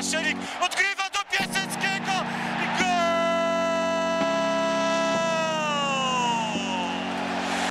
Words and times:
Odgrywa 0.00 1.06
do 1.12 1.18
Piaseckiego 1.30 2.12
i 2.62 2.64
gol! 2.78 2.86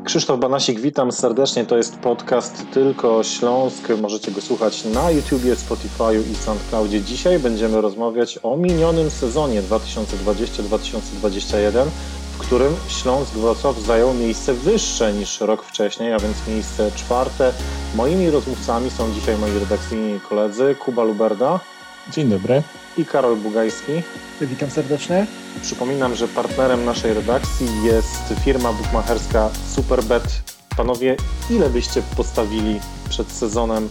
Krzysztof 0.03 0.39
Banasik, 0.39 0.79
witam 0.79 1.11
serdecznie. 1.11 1.65
To 1.65 1.77
jest 1.77 1.99
podcast 1.99 2.65
Tylko 2.71 3.23
Śląsk. 3.23 3.87
Możecie 4.01 4.31
go 4.31 4.41
słuchać 4.41 4.85
na 4.85 5.11
YouTubie, 5.11 5.55
Spotify 5.55 6.23
i 6.31 6.35
SoundCloudzie. 6.35 7.01
Dzisiaj 7.01 7.39
będziemy 7.39 7.81
rozmawiać 7.81 8.39
o 8.43 8.57
minionym 8.57 9.11
sezonie 9.11 9.61
2020-2021, 9.61 11.85
w 12.33 12.37
którym 12.37 12.75
Śląsk 12.87 13.33
Wrocław 13.33 13.79
zajął 13.79 14.13
miejsce 14.13 14.53
wyższe 14.53 15.13
niż 15.13 15.41
rok 15.41 15.63
wcześniej, 15.63 16.13
a 16.13 16.19
więc 16.19 16.47
miejsce 16.47 16.91
czwarte. 16.95 17.53
Moimi 17.95 18.29
rozmówcami 18.29 18.91
są 18.91 19.13
dzisiaj 19.13 19.37
moi 19.37 19.59
redakcyjni 19.59 20.19
koledzy 20.19 20.75
Kuba 20.79 21.03
Luberda. 21.03 21.59
Dzień 22.11 22.29
dobry. 22.29 22.63
I 22.97 23.05
Karol 23.05 23.35
Bugajski. 23.35 23.91
Witam 24.41 24.69
serdecznie. 24.69 25.27
Przypominam, 25.61 26.15
że 26.15 26.27
partnerem 26.27 26.85
naszej 26.85 27.13
redakcji 27.13 27.67
jest 27.83 28.33
firma 28.43 28.73
bukmacherska 28.73 29.49
Superbet. 29.75 30.23
Panowie, 30.77 31.15
ile 31.49 31.69
byście 31.69 32.01
postawili 32.17 32.79
przed 33.09 33.31
sezonem 33.31 33.89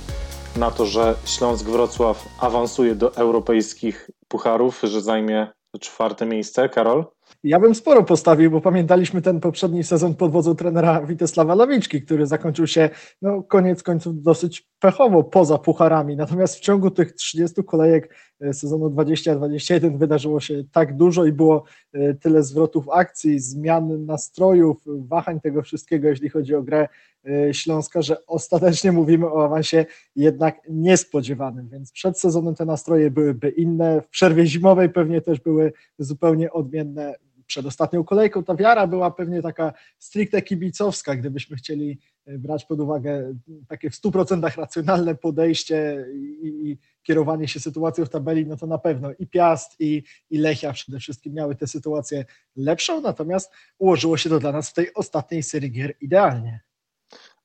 na 0.56 0.70
to, 0.70 0.86
że 0.86 1.14
Śląsk 1.24 1.64
Wrocław 1.64 2.28
awansuje 2.40 2.94
do 2.94 3.16
europejskich 3.16 4.10
pucharów, 4.28 4.80
że 4.82 5.00
zajmie 5.00 5.52
czwarte 5.80 6.26
miejsce? 6.26 6.68
Karol? 6.68 7.04
Ja 7.44 7.60
bym 7.60 7.74
sporo 7.74 8.02
postawił, 8.02 8.50
bo 8.50 8.60
pamiętaliśmy 8.60 9.22
ten 9.22 9.40
poprzedni 9.40 9.84
sezon 9.84 10.14
pod 10.14 10.32
wodzą 10.32 10.54
trenera 10.54 11.06
Witesława 11.06 11.54
Lawiczki, 11.54 12.02
który 12.02 12.26
zakończył 12.26 12.66
się 12.66 12.90
no, 13.22 13.42
koniec 13.42 13.82
końców 13.82 14.22
dosyć 14.22 14.68
pechowo 14.78 15.24
poza 15.24 15.58
pucharami. 15.58 16.16
Natomiast 16.16 16.56
w 16.56 16.60
ciągu 16.60 16.90
tych 16.90 17.12
30 17.12 17.64
kolejek 17.64 18.14
e, 18.40 18.54
sezonu 18.54 18.90
2021 18.90 19.98
wydarzyło 19.98 20.40
się 20.40 20.64
tak 20.72 20.96
dużo 20.96 21.24
i 21.24 21.32
było 21.32 21.64
e, 21.92 22.14
tyle 22.14 22.42
zwrotów 22.42 22.88
akcji, 22.88 23.40
zmian 23.40 24.06
nastrojów, 24.06 24.76
wahań 24.86 25.40
tego 25.40 25.62
wszystkiego, 25.62 26.08
jeśli 26.08 26.28
chodzi 26.28 26.54
o 26.54 26.62
grę 26.62 26.88
e, 27.28 27.54
Śląska, 27.54 28.02
że 28.02 28.26
ostatecznie 28.26 28.92
mówimy 28.92 29.26
o 29.26 29.44
awansie 29.44 29.86
jednak 30.16 30.56
niespodziewanym, 30.68 31.68
więc 31.68 31.92
przed 31.92 32.20
sezonem 32.20 32.54
te 32.54 32.64
nastroje 32.64 33.10
byłyby 33.10 33.48
inne, 33.48 34.02
w 34.02 34.08
przerwie 34.08 34.46
zimowej 34.46 34.90
pewnie 34.90 35.20
też 35.20 35.40
były 35.40 35.72
zupełnie 35.98 36.52
odmienne 36.52 37.14
przed 37.48 37.66
ostatnią 37.66 38.04
kolejką 38.04 38.44
ta 38.44 38.54
wiara 38.54 38.86
była 38.86 39.10
pewnie 39.10 39.42
taka 39.42 39.72
stricte 39.98 40.42
kibicowska, 40.42 41.16
gdybyśmy 41.16 41.56
chcieli 41.56 41.98
e, 42.26 42.38
brać 42.38 42.64
pod 42.64 42.80
uwagę 42.80 43.34
takie 43.68 43.90
w 43.90 43.94
100% 43.94 44.56
racjonalne 44.56 45.14
podejście 45.14 46.06
i, 46.14 46.48
i, 46.70 46.78
kierowanie 47.02 47.48
się 47.48 47.60
sytuacją 47.60 48.04
w 48.04 48.08
tabeli, 48.08 48.46
no 48.46 48.56
to 48.56 48.66
na 48.66 48.78
pewno 48.78 49.10
i 49.18 49.26
Piast, 49.26 49.80
i, 49.80 50.02
i 50.30 50.38
Lechia 50.38 50.72
przede 50.72 50.98
wszystkim 50.98 51.34
miały 51.34 51.54
tę 51.56 51.66
sytuację 51.66 52.24
lepszą, 52.56 53.00
natomiast 53.00 53.52
ułożyło 53.78 54.16
się 54.16 54.30
to 54.30 54.38
dla 54.38 54.52
nas 54.52 54.70
w 54.70 54.74
tej 54.74 54.94
ostatniej 54.94 55.42
serii 55.42 55.70
gier 55.70 55.94
idealnie. 56.00 56.60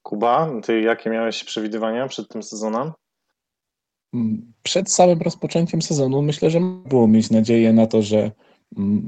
Kuba, 0.01 0.51
ty 0.63 0.81
jakie 0.81 1.09
miałeś 1.09 1.43
przewidywania 1.43 2.07
przed 2.07 2.29
tym 2.29 2.43
sezonem? 2.43 2.91
Przed 4.63 4.91
samym 4.91 5.21
rozpoczęciem 5.21 5.81
sezonu 5.81 6.21
myślę, 6.21 6.49
że 6.49 6.59
było 6.85 7.07
mieć 7.07 7.29
nadzieję 7.29 7.73
na 7.73 7.87
to, 7.87 8.01
że 8.01 8.17
Mm, 8.17 8.52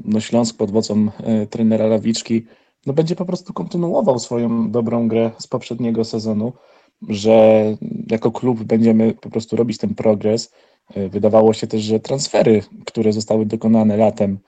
no 0.05 0.19
Śląsk 0.19 0.57
pod 0.57 0.71
wodzą 0.71 1.07
e, 1.17 1.47
trenera 1.47 1.87
Lawiczki 1.87 2.45
no 2.85 2.93
będzie 2.93 3.15
po 3.15 3.25
prostu 3.25 3.53
kontynuował 3.53 4.19
swoją 4.19 4.71
dobrą 4.71 5.07
grę 5.07 5.31
z 5.39 5.47
poprzedniego 5.47 6.03
sezonu, 6.03 6.53
że 7.09 7.63
jako 8.11 8.31
klub 8.31 8.63
będziemy 8.63 9.13
po 9.13 9.29
prostu 9.29 9.55
robić 9.55 9.77
ten 9.77 9.95
progres. 9.95 10.53
E, 10.93 11.09
wydawało 11.09 11.53
się 11.53 11.67
też, 11.67 11.81
że 11.81 11.99
transfery, 11.99 12.63
które 12.85 13.13
zostały 13.13 13.45
dokonane 13.45 13.97
latem 13.97 14.39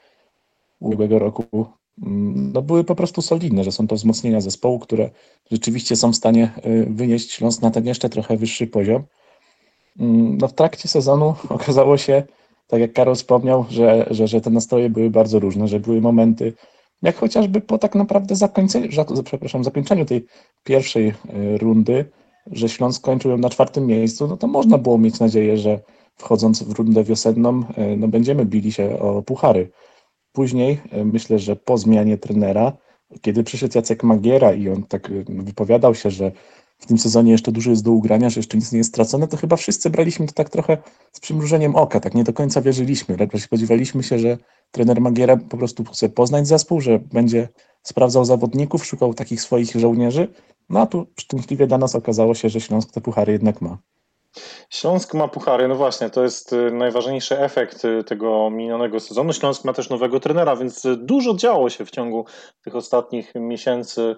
ubiegłego 0.80 1.20
roku, 1.20 1.66
mm, 2.04 2.52
no 2.54 2.62
były 2.62 2.84
po 2.84 2.96
prostu 2.96 3.22
solidne, 3.22 3.64
że 3.64 3.72
są 3.72 3.88
to 3.88 3.96
wzmocnienia 3.96 4.42
zespołu, 4.42 4.80
które 4.80 5.10
rzeczywiście 5.52 5.96
są 5.96 6.12
w 6.12 6.16
stanie 6.16 6.52
e, 6.56 6.84
wynieść 6.84 7.32
Śląsk 7.32 7.62
na 7.62 7.72
ten 7.72 7.86
jeszcze 7.86 8.10
trochę 8.10 8.38
wyższy 8.38 8.68
poziom. 8.68 9.04
Mm, 10.00 10.38
no 10.38 10.48
w 10.48 10.54
trakcie 10.54 10.88
sezonu 10.88 11.36
okazało 11.50 11.98
się, 11.98 12.24
tak 12.68 12.80
jak 12.80 12.94
Karol 12.94 13.16
wspomniał, 13.16 13.66
że, 13.70 14.08
że, 14.12 14.28
że 14.28 14.42
te 14.42 14.50
nastroje 14.50 14.90
były 14.90 15.10
bardzo 15.10 15.40
różne, 15.40 15.68
że 15.68 15.80
były 15.80 16.02
momenty, 16.02 16.54
jak 17.02 17.16
chociażby 17.16 17.62
po 17.62 17.78
tak 17.78 17.96
naprawdę 17.96 18.36
zakończeniu, 18.36 18.88
przepraszam, 19.24 19.64
zakończeniu 19.64 20.06
tej 20.06 20.26
pierwszej 20.64 21.08
e, 21.08 21.14
rundy, 21.58 22.06
że 22.52 22.70
Śląsk 22.70 23.02
skończył 23.02 23.32
ją 23.32 23.38
na 23.38 23.50
czwartym 23.50 23.86
miejscu, 23.86 24.28
no 24.28 24.38
to 24.38 24.48
można 24.48 24.78
było 24.78 24.98
mieć 24.98 25.20
nadzieję, 25.20 25.58
że 25.58 25.80
wchodząc 26.16 26.64
w 26.64 26.72
rundę 26.72 27.04
wiosenną, 27.04 27.64
e, 27.76 27.98
no 27.98 28.08
będziemy 28.08 28.46
bili 28.46 28.72
się 28.72 29.00
o 29.00 29.22
puchary. 29.22 29.70
Później 30.32 30.82
e, 30.92 31.06
myślę, 31.06 31.40
że 31.40 31.56
po 31.56 31.78
zmianie 31.78 32.18
trenera, 32.18 32.74
kiedy 33.22 33.44
przyszedł 33.44 33.78
Jacek 33.78 34.04
Magiera 34.04 34.54
i 34.54 34.70
on 34.70 34.84
tak 34.84 35.12
wypowiadał 35.30 35.96
się, 35.96 36.10
że 36.10 36.32
w 36.78 36.86
tym 36.86 36.98
sezonie 36.98 37.32
jeszcze 37.32 37.52
dużo 37.52 37.70
jest 37.70 37.84
do 37.84 37.92
ugrania, 37.92 38.30
że 38.30 38.40
jeszcze 38.40 38.58
nic 38.58 38.72
nie 38.72 38.78
jest 38.78 38.90
stracone, 38.90 39.28
to 39.28 39.38
chyba 39.38 39.56
wszyscy 39.56 39.90
braliśmy 39.90 40.28
to 40.28 40.34
tak 40.34 40.50
trochę 40.50 40.78
z 41.12 41.20
przymrużeniem 41.20 41.76
oka, 41.76 42.00
tak 42.00 42.14
nie 42.14 42.24
do 42.24 42.34
końca 42.34 42.62
wierzyliśmy. 42.62 43.18
Raczej 43.18 43.40
spodziewaliśmy 43.40 44.04
się, 44.04 44.20
że 44.20 44.38
trener 44.72 45.02
Magiera 45.02 45.38
po 45.38 45.58
prostu 45.58 45.84
chce 45.84 46.10
poznać 46.10 46.48
zespół, 46.48 46.82
że 46.82 47.00
będzie 47.00 47.50
sprawdzał 47.84 48.26
zawodników, 48.26 48.86
szukał 48.86 49.14
takich 49.14 49.42
swoich 49.42 49.72
żołnierzy, 49.76 50.28
no 50.70 50.80
a 50.80 50.86
tu 50.86 51.08
szczęśliwie 51.20 51.68
dla 51.68 51.78
nas 51.78 51.96
okazało 51.96 52.36
się, 52.36 52.50
że 52.50 52.62
Śląsk 52.62 52.92
te 52.92 53.02
puchary 53.02 53.34
jednak 53.34 53.62
ma. 53.62 53.78
Śląsk 54.70 55.14
ma 55.14 55.28
puchary, 55.28 55.68
no 55.68 55.76
właśnie, 55.76 56.10
to 56.10 56.24
jest 56.24 56.54
y, 56.54 56.72
najważniejszy 56.72 57.40
efekt 57.40 57.86
y, 57.86 58.04
tego 58.04 58.50
minionego 58.50 59.00
sezonu. 59.00 59.34
Śląsk 59.34 59.66
ma 59.66 59.74
też 59.74 59.90
nowego 59.90 60.20
trenera, 60.20 60.56
więc 60.56 60.86
y, 60.86 60.98
dużo 60.98 61.34
działo 61.34 61.70
się 61.70 61.86
w 61.86 61.92
ciągu 61.92 62.26
tych 62.64 62.76
ostatnich 62.76 63.36
miesięcy 63.36 64.16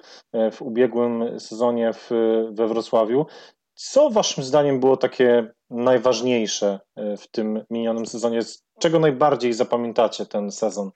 w 0.52 0.62
ubiegłym 0.62 1.40
sezonie 1.40 1.94
w, 1.94 2.10
we 2.52 2.68
Wrocławiu. 2.68 3.26
Co 3.74 4.10
Waszym 4.10 4.44
zdaniem 4.44 4.80
było 4.80 4.98
takie 4.98 5.52
najważniejsze 5.70 6.80
w 7.18 7.28
tym 7.32 7.64
minionym 7.70 8.06
sezonie? 8.06 8.42
Z 8.42 8.64
czego 8.80 9.00
najbardziej 9.00 9.54
zapamiętacie 9.54 10.26
ten 10.26 10.52
sezon? 10.52 10.92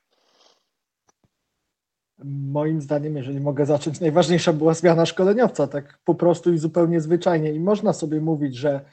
Moim 2.25 2.81
zdaniem, 2.81 3.17
jeżeli 3.17 3.39
mogę 3.39 3.65
zacząć, 3.65 3.99
najważniejsza 3.99 4.53
była 4.53 4.73
zmiana 4.73 5.05
szkoleniowca, 5.05 5.67
tak 5.67 5.99
po 6.03 6.15
prostu 6.15 6.53
i 6.53 6.57
zupełnie 6.57 7.01
zwyczajnie. 7.01 7.51
I 7.51 7.59
można 7.59 7.93
sobie 7.93 8.21
mówić, 8.21 8.55
że 8.55 8.85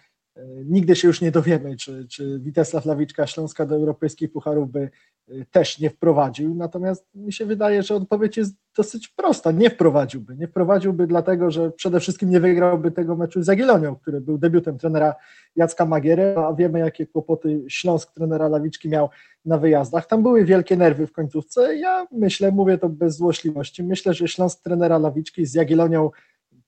nigdy 0.64 0.96
się 0.96 1.08
już 1.08 1.20
nie 1.20 1.30
dowiemy, 1.30 1.76
czy, 1.76 2.06
czy 2.08 2.40
Witesław 2.40 2.86
Lawiczka 2.86 3.26
Śląska 3.26 3.66
do 3.66 3.74
europejskich 3.74 4.32
pucharów 4.32 4.70
by 4.70 4.80
e, 5.28 5.44
też 5.50 5.78
nie 5.78 5.90
wprowadził. 5.90 6.54
Natomiast 6.54 7.14
mi 7.14 7.32
się 7.32 7.46
wydaje, 7.46 7.82
że 7.82 7.94
odpowiedź 7.94 8.36
jest 8.36 8.54
dosyć 8.76 9.08
prosta. 9.08 9.52
Nie 9.52 9.70
wprowadziłby. 9.70 10.36
Nie 10.36 10.48
wprowadziłby 10.48 11.06
dlatego, 11.06 11.50
że 11.50 11.70
przede 11.70 12.00
wszystkim 12.00 12.30
nie 12.30 12.40
wygrałby 12.40 12.90
tego 12.90 13.16
meczu 13.16 13.42
z 13.42 13.48
Agilonią, 13.48 13.96
który 13.96 14.20
był 14.20 14.38
debiutem 14.38 14.78
trenera 14.78 15.14
Jacka 15.56 15.86
Magiery, 15.86 16.34
a 16.36 16.54
wiemy 16.54 16.78
jakie 16.78 17.06
kłopoty 17.06 17.64
Śląsk 17.68 18.14
trenera 18.14 18.48
Lawiczki 18.48 18.88
miał 18.88 19.08
na 19.44 19.58
wyjazdach. 19.58 20.06
Tam 20.06 20.22
były 20.22 20.44
wielkie 20.44 20.76
nerwy 20.76 21.06
w 21.06 21.12
końcówce. 21.12 21.76
Ja 21.76 22.06
myślę, 22.12 22.52
mówię 22.52 22.78
to 22.78 22.88
bez 22.88 23.16
złośliwości, 23.16 23.82
myślę, 23.82 24.14
że 24.14 24.28
Śląsk 24.28 24.62
trenera 24.62 24.98
Lawiczki 24.98 25.46
z 25.46 25.54
Jagielonią 25.54 26.10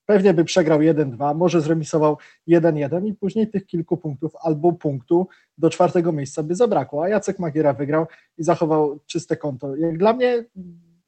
pewnie 0.05 0.33
by 0.33 0.45
przegrał 0.45 0.79
1-2, 0.79 1.35
może 1.35 1.61
zremisował 1.61 2.17
1-1 2.47 3.07
i 3.07 3.13
później 3.13 3.47
tych 3.47 3.65
kilku 3.65 3.97
punktów 3.97 4.33
albo 4.41 4.73
punktu 4.73 5.27
do 5.57 5.69
czwartego 5.69 6.11
miejsca 6.11 6.43
by 6.43 6.55
zabrakło, 6.55 7.03
a 7.03 7.09
Jacek 7.09 7.39
Magiera 7.39 7.73
wygrał 7.73 8.05
i 8.37 8.43
zachował 8.43 8.99
czyste 9.05 9.37
konto. 9.37 9.75
Jak 9.75 9.97
dla 9.97 10.13
mnie 10.13 10.45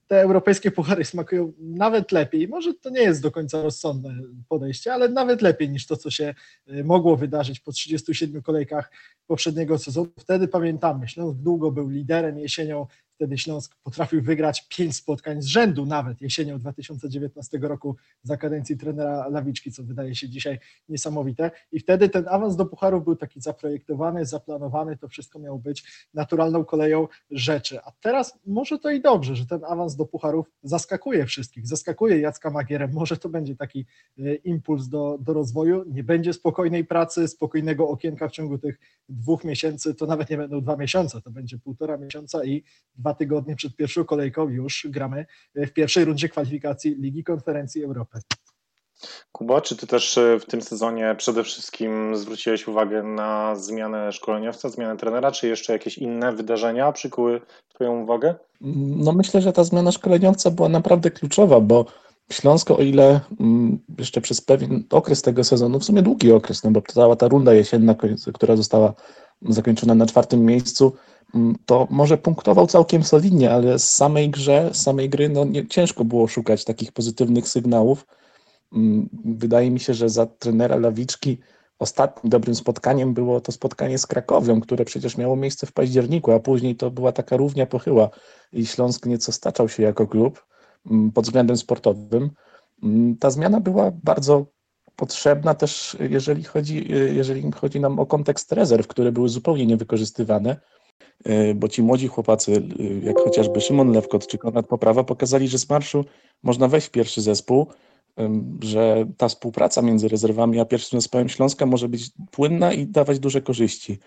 te 0.07 0.21
europejskie 0.21 0.71
puchary 0.71 1.05
smakują 1.05 1.53
nawet 1.59 2.11
lepiej. 2.11 2.47
Może 2.47 2.73
to 2.73 2.89
nie 2.89 3.01
jest 3.01 3.21
do 3.21 3.31
końca 3.31 3.61
rozsądne 3.61 4.13
podejście, 4.49 4.93
ale 4.93 5.09
nawet 5.09 5.41
lepiej 5.41 5.69
niż 5.69 5.87
to, 5.87 5.97
co 5.97 6.11
się 6.11 6.33
y, 6.69 6.83
mogło 6.83 7.17
wydarzyć 7.17 7.59
po 7.59 7.71
37 7.71 8.41
kolejkach 8.41 8.91
poprzedniego 9.27 9.77
sezonu. 9.77 10.07
Wtedy 10.19 10.47
pamiętamy, 10.47 11.07
Śląsk 11.07 11.39
długo 11.39 11.71
był 11.71 11.89
liderem 11.89 12.39
jesienią 12.39 12.87
Wtedy 13.15 13.37
Śląsk 13.37 13.75
potrafił 13.83 14.21
wygrać 14.21 14.67
pięć 14.69 14.95
spotkań 14.95 15.41
z 15.41 15.45
rzędu, 15.45 15.85
nawet 15.85 16.21
jesienią 16.21 16.59
2019 16.59 17.57
roku 17.61 17.95
za 18.23 18.37
kadencji 18.37 18.77
trenera 18.77 19.27
Lawiczki, 19.29 19.71
co 19.71 19.83
wydaje 19.83 20.15
się 20.15 20.29
dzisiaj 20.29 20.59
niesamowite. 20.89 21.51
I 21.71 21.79
wtedy 21.79 22.09
ten 22.09 22.27
awans 22.27 22.55
do 22.55 22.65
Pucharów 22.65 23.03
był 23.03 23.15
taki 23.15 23.41
zaprojektowany, 23.41 24.25
zaplanowany, 24.25 24.97
to 24.97 25.07
wszystko 25.07 25.39
miało 25.39 25.59
być 25.59 26.07
naturalną 26.13 26.65
koleją 26.65 27.07
rzeczy. 27.31 27.79
A 27.83 27.91
teraz 27.91 28.39
może 28.45 28.79
to 28.79 28.89
i 28.89 29.01
dobrze, 29.01 29.35
że 29.35 29.45
ten 29.45 29.63
awans 29.63 29.95
do 29.95 30.05
Pucharów 30.05 30.51
zaskakuje 30.63 31.25
wszystkich, 31.25 31.67
zaskakuje 31.67 32.19
Jacka 32.19 32.49
Magierem. 32.49 32.93
Może 32.93 33.17
to 33.17 33.29
będzie 33.29 33.55
taki 33.55 33.85
e, 34.19 34.35
impuls 34.35 34.87
do, 34.87 35.17
do 35.21 35.33
rozwoju. 35.33 35.83
Nie 35.87 36.03
będzie 36.03 36.33
spokojnej 36.33 36.85
pracy, 36.85 37.27
spokojnego 37.27 37.89
okienka 37.89 38.27
w 38.27 38.31
ciągu 38.31 38.57
tych 38.57 38.79
dwóch 39.09 39.43
miesięcy, 39.43 39.95
to 39.95 40.05
nawet 40.05 40.29
nie 40.29 40.37
będą 40.37 40.61
dwa 40.61 40.77
miesiące, 40.77 41.21
to 41.21 41.31
będzie 41.31 41.57
półtora 41.57 41.97
miesiąca 41.97 42.45
i 42.45 42.63
dwa 43.05 43.13
tygodnie 43.13 43.55
przed 43.55 43.75
pierwszą 43.75 44.05
kolejką 44.05 44.49
już 44.49 44.87
gramy 44.89 45.25
w 45.55 45.71
pierwszej 45.71 46.05
rundzie 46.05 46.29
kwalifikacji 46.29 46.95
Ligi 46.95 47.23
Konferencji 47.23 47.83
Europy. 47.83 48.19
Kuba, 49.31 49.61
czy 49.61 49.75
ty 49.75 49.87
też 49.87 50.17
e, 50.17 50.39
w 50.39 50.45
tym 50.45 50.61
sezonie 50.61 51.15
przede 51.17 51.43
wszystkim 51.43 52.15
zwróciłeś 52.15 52.67
uwagę 52.67 53.03
na 53.03 53.55
zmianę 53.55 54.11
szkoleniowca, 54.11 54.69
zmianę 54.69 54.97
trenera, 54.97 55.31
czy 55.31 55.47
jeszcze 55.47 55.73
jakieś 55.73 55.97
inne 55.97 56.33
wydarzenia 56.33 56.91
przykuły 56.91 57.41
twoją 57.75 58.01
uwagę? 58.01 58.35
No 58.97 59.11
myślę, 59.11 59.41
że 59.41 59.53
ta 59.53 59.63
zmiana 59.63 59.91
szkoleniowca 59.91 60.51
była 60.51 60.69
naprawdę 60.69 61.11
kluczowa, 61.11 61.59
bo 61.59 61.85
Śląsko, 62.31 62.77
o 62.77 62.81
ile 62.81 63.19
mm, 63.39 63.79
jeszcze 63.99 64.21
przez 64.21 64.41
pewien 64.41 64.83
okres 64.89 65.21
tego 65.21 65.43
sezonu, 65.43 65.79
w 65.79 65.85
sumie 65.85 66.01
długi 66.01 66.31
okres, 66.31 66.63
no 66.63 66.71
bo 66.71 66.81
cała 66.81 67.15
ta 67.15 67.27
runda 67.27 67.53
jesienna, 67.53 67.95
która 68.33 68.55
została 68.55 68.93
zakończona 69.41 69.95
na 69.95 70.05
czwartym 70.05 70.45
miejscu, 70.45 70.93
to 71.65 71.87
może 71.89 72.17
punktował 72.17 72.67
całkiem 72.67 73.03
solidnie, 73.03 73.51
ale 73.51 73.79
z 73.79 73.93
samej 73.93 74.29
grze, 74.29 74.69
z 74.73 74.81
samej 74.81 75.09
gry 75.09 75.29
no 75.29 75.45
nie, 75.45 75.67
ciężko 75.67 76.05
było 76.05 76.27
szukać 76.27 76.65
takich 76.65 76.91
pozytywnych 76.91 77.47
sygnałów. 77.47 78.05
Mm, 78.73 79.09
wydaje 79.25 79.71
mi 79.71 79.79
się, 79.79 79.93
że 79.93 80.09
za 80.09 80.25
trenera 80.25 80.75
Lawiczki 80.75 81.37
ostatnim 81.79 82.29
dobrym 82.29 82.55
spotkaniem 82.55 83.13
było 83.13 83.41
to 83.41 83.51
spotkanie 83.51 83.97
z 83.97 84.07
Krakowią, 84.07 84.61
które 84.61 84.85
przecież 84.85 85.17
miało 85.17 85.35
miejsce 85.35 85.67
w 85.67 85.71
październiku, 85.71 86.31
a 86.31 86.39
później 86.39 86.75
to 86.75 86.91
była 86.91 87.11
taka 87.11 87.37
równia 87.37 87.65
pochyła 87.65 88.09
i 88.53 88.65
Śląsk 88.65 89.05
nieco 89.05 89.31
staczał 89.31 89.69
się 89.69 89.83
jako 89.83 90.07
klub 90.07 90.45
mm, 90.91 91.11
pod 91.11 91.25
względem 91.25 91.57
sportowym. 91.57 92.29
Mm, 92.83 93.17
ta 93.17 93.29
zmiana 93.29 93.59
była 93.59 93.91
bardzo 94.03 94.45
potrzebna 94.95 95.53
też, 95.53 95.97
jeżeli 95.99 96.43
chodzi, 96.43 96.87
jeżeli 97.13 97.51
chodzi 97.51 97.79
nam 97.79 97.99
o 97.99 98.05
kontekst 98.05 98.51
rezerw, 98.51 98.87
które 98.87 99.11
były 99.11 99.29
zupełnie 99.29 99.65
niewykorzystywane, 99.65 100.57
bo 101.55 101.67
ci 101.67 101.83
młodzi 101.83 102.07
chłopacy, 102.07 102.67
jak 103.03 103.19
chociażby 103.19 103.61
Szymon 103.61 103.91
Lewkot 103.91 104.27
czy 104.27 104.37
Konrad 104.37 104.67
Poprawa, 104.67 105.03
pokazali, 105.03 105.47
że 105.47 105.59
z 105.59 105.69
marszu 105.69 106.05
można 106.43 106.67
wejść 106.67 106.87
w 106.87 106.91
pierwszy 106.91 107.21
zespół, 107.21 107.67
że 108.63 109.05
ta 109.17 109.27
współpraca 109.27 109.81
między 109.81 110.07
rezerwami 110.07 110.59
a 110.59 110.65
pierwszym 110.65 111.01
zespołem 111.01 111.29
Śląska 111.29 111.65
może 111.65 111.89
być 111.89 112.11
płynna 112.31 112.73
i 112.73 112.87
dawać 112.87 113.19
duże 113.19 113.41
korzyści 113.41 113.99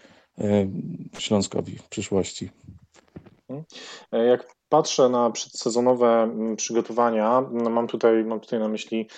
Śląskowi 1.19 1.77
w 1.77 1.89
przyszłości. 1.89 2.51
Jak 4.13 4.55
patrzę 4.69 5.09
na 5.09 5.31
przedsezonowe 5.31 6.31
przygotowania, 6.57 7.43
no 7.53 7.71
mam 7.71 7.87
tutaj, 7.87 8.25
mam 8.25 8.41
tutaj 8.41 8.59
na 8.59 8.69
myśli 8.69 9.09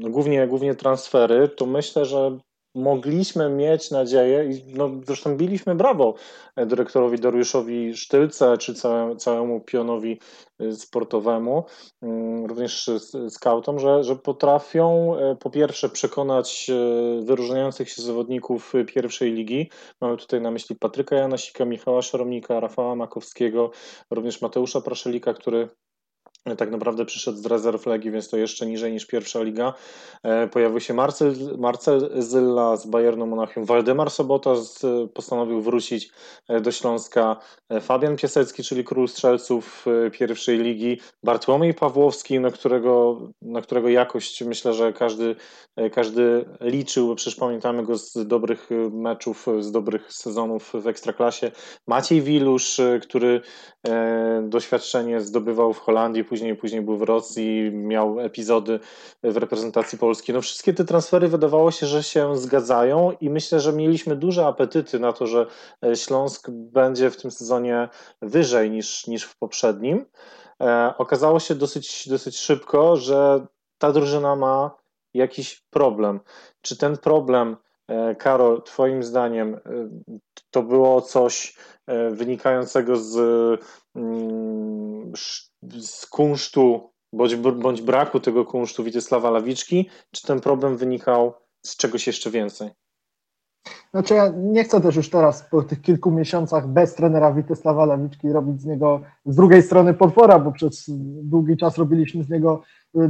głównie, 0.00 0.46
głównie 0.46 0.74
transfery, 0.74 1.48
to 1.48 1.66
myślę, 1.66 2.04
że 2.04 2.38
mogliśmy 2.74 3.50
mieć 3.50 3.90
nadzieję 3.90 4.44
i 4.44 4.74
no, 4.74 4.90
zresztą 5.06 5.36
biliśmy 5.36 5.74
brawo 5.74 6.14
dyrektorowi 6.56 7.18
Dariuszowi 7.18 7.96
Sztylce 7.96 8.58
czy 8.58 8.74
całemu, 9.18 9.60
pionowi 9.60 10.18
y, 10.60 10.74
sportowemu, 10.74 11.64
mm, 12.02 12.46
również 12.46 12.90
scoutom, 13.28 13.78
że, 13.78 14.04
że 14.04 14.16
potrafią 14.16 15.16
e, 15.16 15.36
po 15.36 15.50
pierwsze 15.50 15.88
przekonać 15.88 16.70
e, 16.70 17.24
wyróżniających 17.24 17.90
się 17.90 18.02
zawodników 18.02 18.72
pierwszej 18.86 19.32
ligi. 19.32 19.70
Mamy 20.00 20.16
tutaj 20.16 20.40
na 20.40 20.50
myśli 20.50 20.76
Patryka 20.76 21.16
Janasika, 21.16 21.64
Michała 21.64 22.02
Szaromnika, 22.02 22.60
Rafała 22.60 22.96
Makowskiego, 22.96 23.70
również 24.10 24.42
Mateusza 24.42 24.80
Praszelika, 24.80 25.34
który 25.34 25.68
tak 26.58 26.70
naprawdę 26.70 27.04
przyszedł 27.04 27.38
z 27.38 27.46
rezerw 27.46 27.86
Legii, 27.86 28.10
więc 28.10 28.28
to 28.28 28.36
jeszcze 28.36 28.66
niżej 28.66 28.92
niż 28.92 29.06
pierwsza 29.06 29.42
liga. 29.42 29.74
E, 30.22 30.48
pojawił 30.48 30.80
się 30.80 30.94
Marcel, 30.94 31.34
Marcel 31.58 32.10
Zylla 32.22 32.76
z 32.76 32.86
Bayernu 32.86 33.26
Monachium, 33.26 33.64
Waldemar 33.64 34.10
Sobota 34.10 34.56
z, 34.56 34.82
postanowił 35.14 35.60
wrócić 35.60 36.10
e, 36.48 36.60
do 36.60 36.72
Śląska, 36.72 37.36
e, 37.68 37.80
Fabian 37.80 38.16
Piasecki, 38.16 38.62
czyli 38.62 38.84
król 38.84 39.08
strzelców 39.08 39.86
pierwszej 40.12 40.58
ligi, 40.58 41.00
Bartłomiej 41.22 41.74
Pawłowski, 41.74 42.40
na 42.40 42.50
którego, 42.50 43.20
na 43.42 43.60
którego 43.60 43.88
jakość 43.88 44.44
myślę, 44.44 44.74
że 44.74 44.92
każdy, 44.92 45.36
każdy 45.92 46.44
liczył, 46.60 47.06
bo 47.06 47.14
przecież 47.14 47.34
pamiętamy 47.34 47.82
go 47.82 47.96
z 47.96 48.26
dobrych 48.26 48.68
meczów, 48.90 49.46
z 49.60 49.72
dobrych 49.72 50.12
sezonów 50.12 50.72
w 50.74 50.86
Ekstraklasie, 50.86 51.50
Maciej 51.86 52.22
Wilusz, 52.22 52.80
który 53.02 53.40
doświadczenie 54.42 55.20
zdobywał 55.20 55.72
w 55.72 55.78
Holandii, 55.78 56.24
później, 56.32 56.56
później 56.56 56.82
był 56.82 56.96
w 56.96 57.02
Rosji, 57.02 57.70
miał 57.72 58.20
epizody 58.20 58.80
w 59.22 59.36
reprezentacji 59.36 59.98
Polski. 59.98 60.32
No 60.32 60.40
wszystkie 60.40 60.74
te 60.74 60.84
transfery 60.84 61.28
wydawało 61.28 61.70
się, 61.70 61.86
że 61.86 62.02
się 62.02 62.36
zgadzają 62.36 63.12
i 63.20 63.30
myślę, 63.30 63.60
że 63.60 63.72
mieliśmy 63.72 64.16
duże 64.16 64.46
apetyty 64.46 64.98
na 64.98 65.12
to, 65.12 65.26
że 65.26 65.46
e, 65.84 65.96
Śląsk 65.96 66.50
będzie 66.50 67.10
w 67.10 67.16
tym 67.16 67.30
sezonie 67.30 67.88
wyżej 68.22 68.70
niż, 68.70 69.06
niż 69.06 69.24
w 69.24 69.38
poprzednim. 69.38 70.06
E, 70.60 70.94
okazało 70.98 71.40
się 71.40 71.54
dosyć, 71.54 72.08
dosyć 72.08 72.38
szybko, 72.38 72.96
że 72.96 73.46
ta 73.78 73.92
drużyna 73.92 74.36
ma 74.36 74.70
jakiś 75.14 75.62
problem. 75.70 76.20
Czy 76.62 76.76
ten 76.76 76.96
problem, 76.96 77.56
e, 77.88 78.14
Karol, 78.14 78.62
Twoim 78.62 79.02
zdaniem, 79.02 79.60
to 80.50 80.62
było 80.62 81.00
coś 81.00 81.56
wynikającego 82.10 82.96
z 82.96 83.16
mm, 83.96 85.12
z 85.80 86.06
kunsztu 86.06 86.90
bądź, 87.12 87.36
bądź 87.36 87.82
braku 87.82 88.20
tego 88.20 88.44
kunsztu 88.44 88.84
Witysława 88.84 89.30
Lawiczki, 89.30 89.90
czy 90.10 90.26
ten 90.26 90.40
problem 90.40 90.76
wynikał 90.76 91.34
z 91.62 91.76
czegoś 91.76 92.06
jeszcze 92.06 92.30
więcej? 92.30 92.70
Znaczy 93.90 94.14
ja 94.14 94.32
nie 94.36 94.64
chcę 94.64 94.80
też 94.80 94.96
już 94.96 95.10
teraz 95.10 95.48
po 95.50 95.62
tych 95.62 95.82
kilku 95.82 96.10
miesiącach 96.10 96.68
bez 96.68 96.94
trenera 96.94 97.32
Witysława 97.32 97.86
Lawiczki 97.86 98.32
robić 98.32 98.60
z 98.60 98.66
niego 98.66 99.00
z 99.26 99.36
drugiej 99.36 99.62
strony 99.62 99.94
potwora, 99.94 100.38
bo 100.38 100.52
przez 100.52 100.84
długi 101.22 101.56
czas 101.56 101.78
robiliśmy 101.78 102.24
z 102.24 102.30
niego 102.30 102.62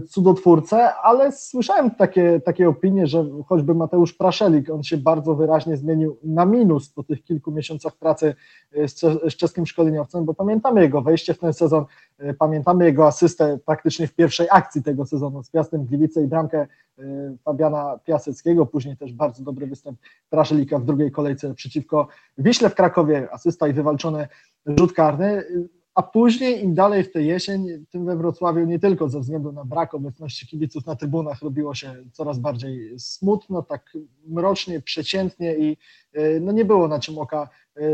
cudotwórcę, 0.08 0.94
ale 0.94 1.32
słyszałem 1.32 1.90
takie, 1.90 2.40
takie 2.40 2.69
opinie, 2.69 3.06
że 3.06 3.26
choćby 3.46 3.75
Mateusz 3.75 4.12
Praszelik, 4.12 4.70
on 4.70 4.82
się 4.82 4.96
bardzo 4.96 5.34
wyraźnie 5.34 5.76
zmienił 5.76 6.19
na 6.25 6.46
minus 6.46 6.88
po 6.88 7.02
tych 7.02 7.25
kilku 7.25 7.52
miesiącach 7.52 7.96
pracy 7.96 8.34
e, 8.72 8.88
z, 8.88 9.00
z 9.00 9.37
czeskim 9.37 9.66
szkoleniowcem, 9.66 10.25
bo 10.25 10.34
pamiętamy 10.34 10.82
jego 10.82 11.02
wejście 11.02 11.34
w 11.34 11.38
ten 11.38 11.52
sezon, 11.52 11.84
pamiętamy 12.38 12.84
jego 12.84 13.06
asystę 13.06 13.58
praktycznie 13.66 14.06
w 14.06 14.14
pierwszej 14.14 14.46
akcji 14.50 14.82
tego 14.82 15.06
sezonu 15.06 15.42
z 15.42 15.50
Piastem 15.50 15.84
Gliwice 15.84 16.22
i 16.22 16.26
bramkę 16.26 16.66
e, 16.98 17.02
Fabiana 17.44 17.98
Piaseckiego, 18.04 18.66
później 18.66 18.96
też 18.96 19.12
bardzo 19.12 19.44
dobry 19.44 19.66
występ 19.66 19.98
Praszelika 20.30 20.78
w 20.78 20.84
drugiej 20.84 21.10
kolejce 21.10 21.54
przeciwko 21.54 22.08
Wiśle 22.38 22.70
w 22.70 22.74
Krakowie, 22.74 23.28
asysta 23.32 23.69
i 23.69 23.72
wywalczony 23.72 24.28
rzut 24.66 24.92
karny. 24.92 25.44
A 25.94 26.02
później 26.02 26.64
im 26.64 26.74
dalej 26.74 27.04
w 27.04 27.12
tę 27.12 27.22
jesień, 27.22 27.86
tym 27.90 28.04
we 28.04 28.16
Wrocławiu 28.16 28.64
nie 28.64 28.78
tylko 28.78 29.08
ze 29.08 29.20
względu 29.20 29.52
na 29.52 29.64
brak 29.64 29.94
obecności 29.94 30.46
kibiców 30.46 30.86
na 30.86 30.96
trybunach 30.96 31.42
robiło 31.42 31.74
się 31.74 31.94
coraz 32.12 32.38
bardziej 32.38 32.98
smutno, 32.98 33.62
tak 33.62 33.92
mrocznie, 34.26 34.80
przeciętnie 34.80 35.56
i 35.58 35.76
e, 36.12 36.40
no 36.40 36.52
nie 36.52 36.64
było 36.64 36.88
na 36.88 36.98
czym 36.98 37.19
oka 37.19 37.42
e, 37.42 37.48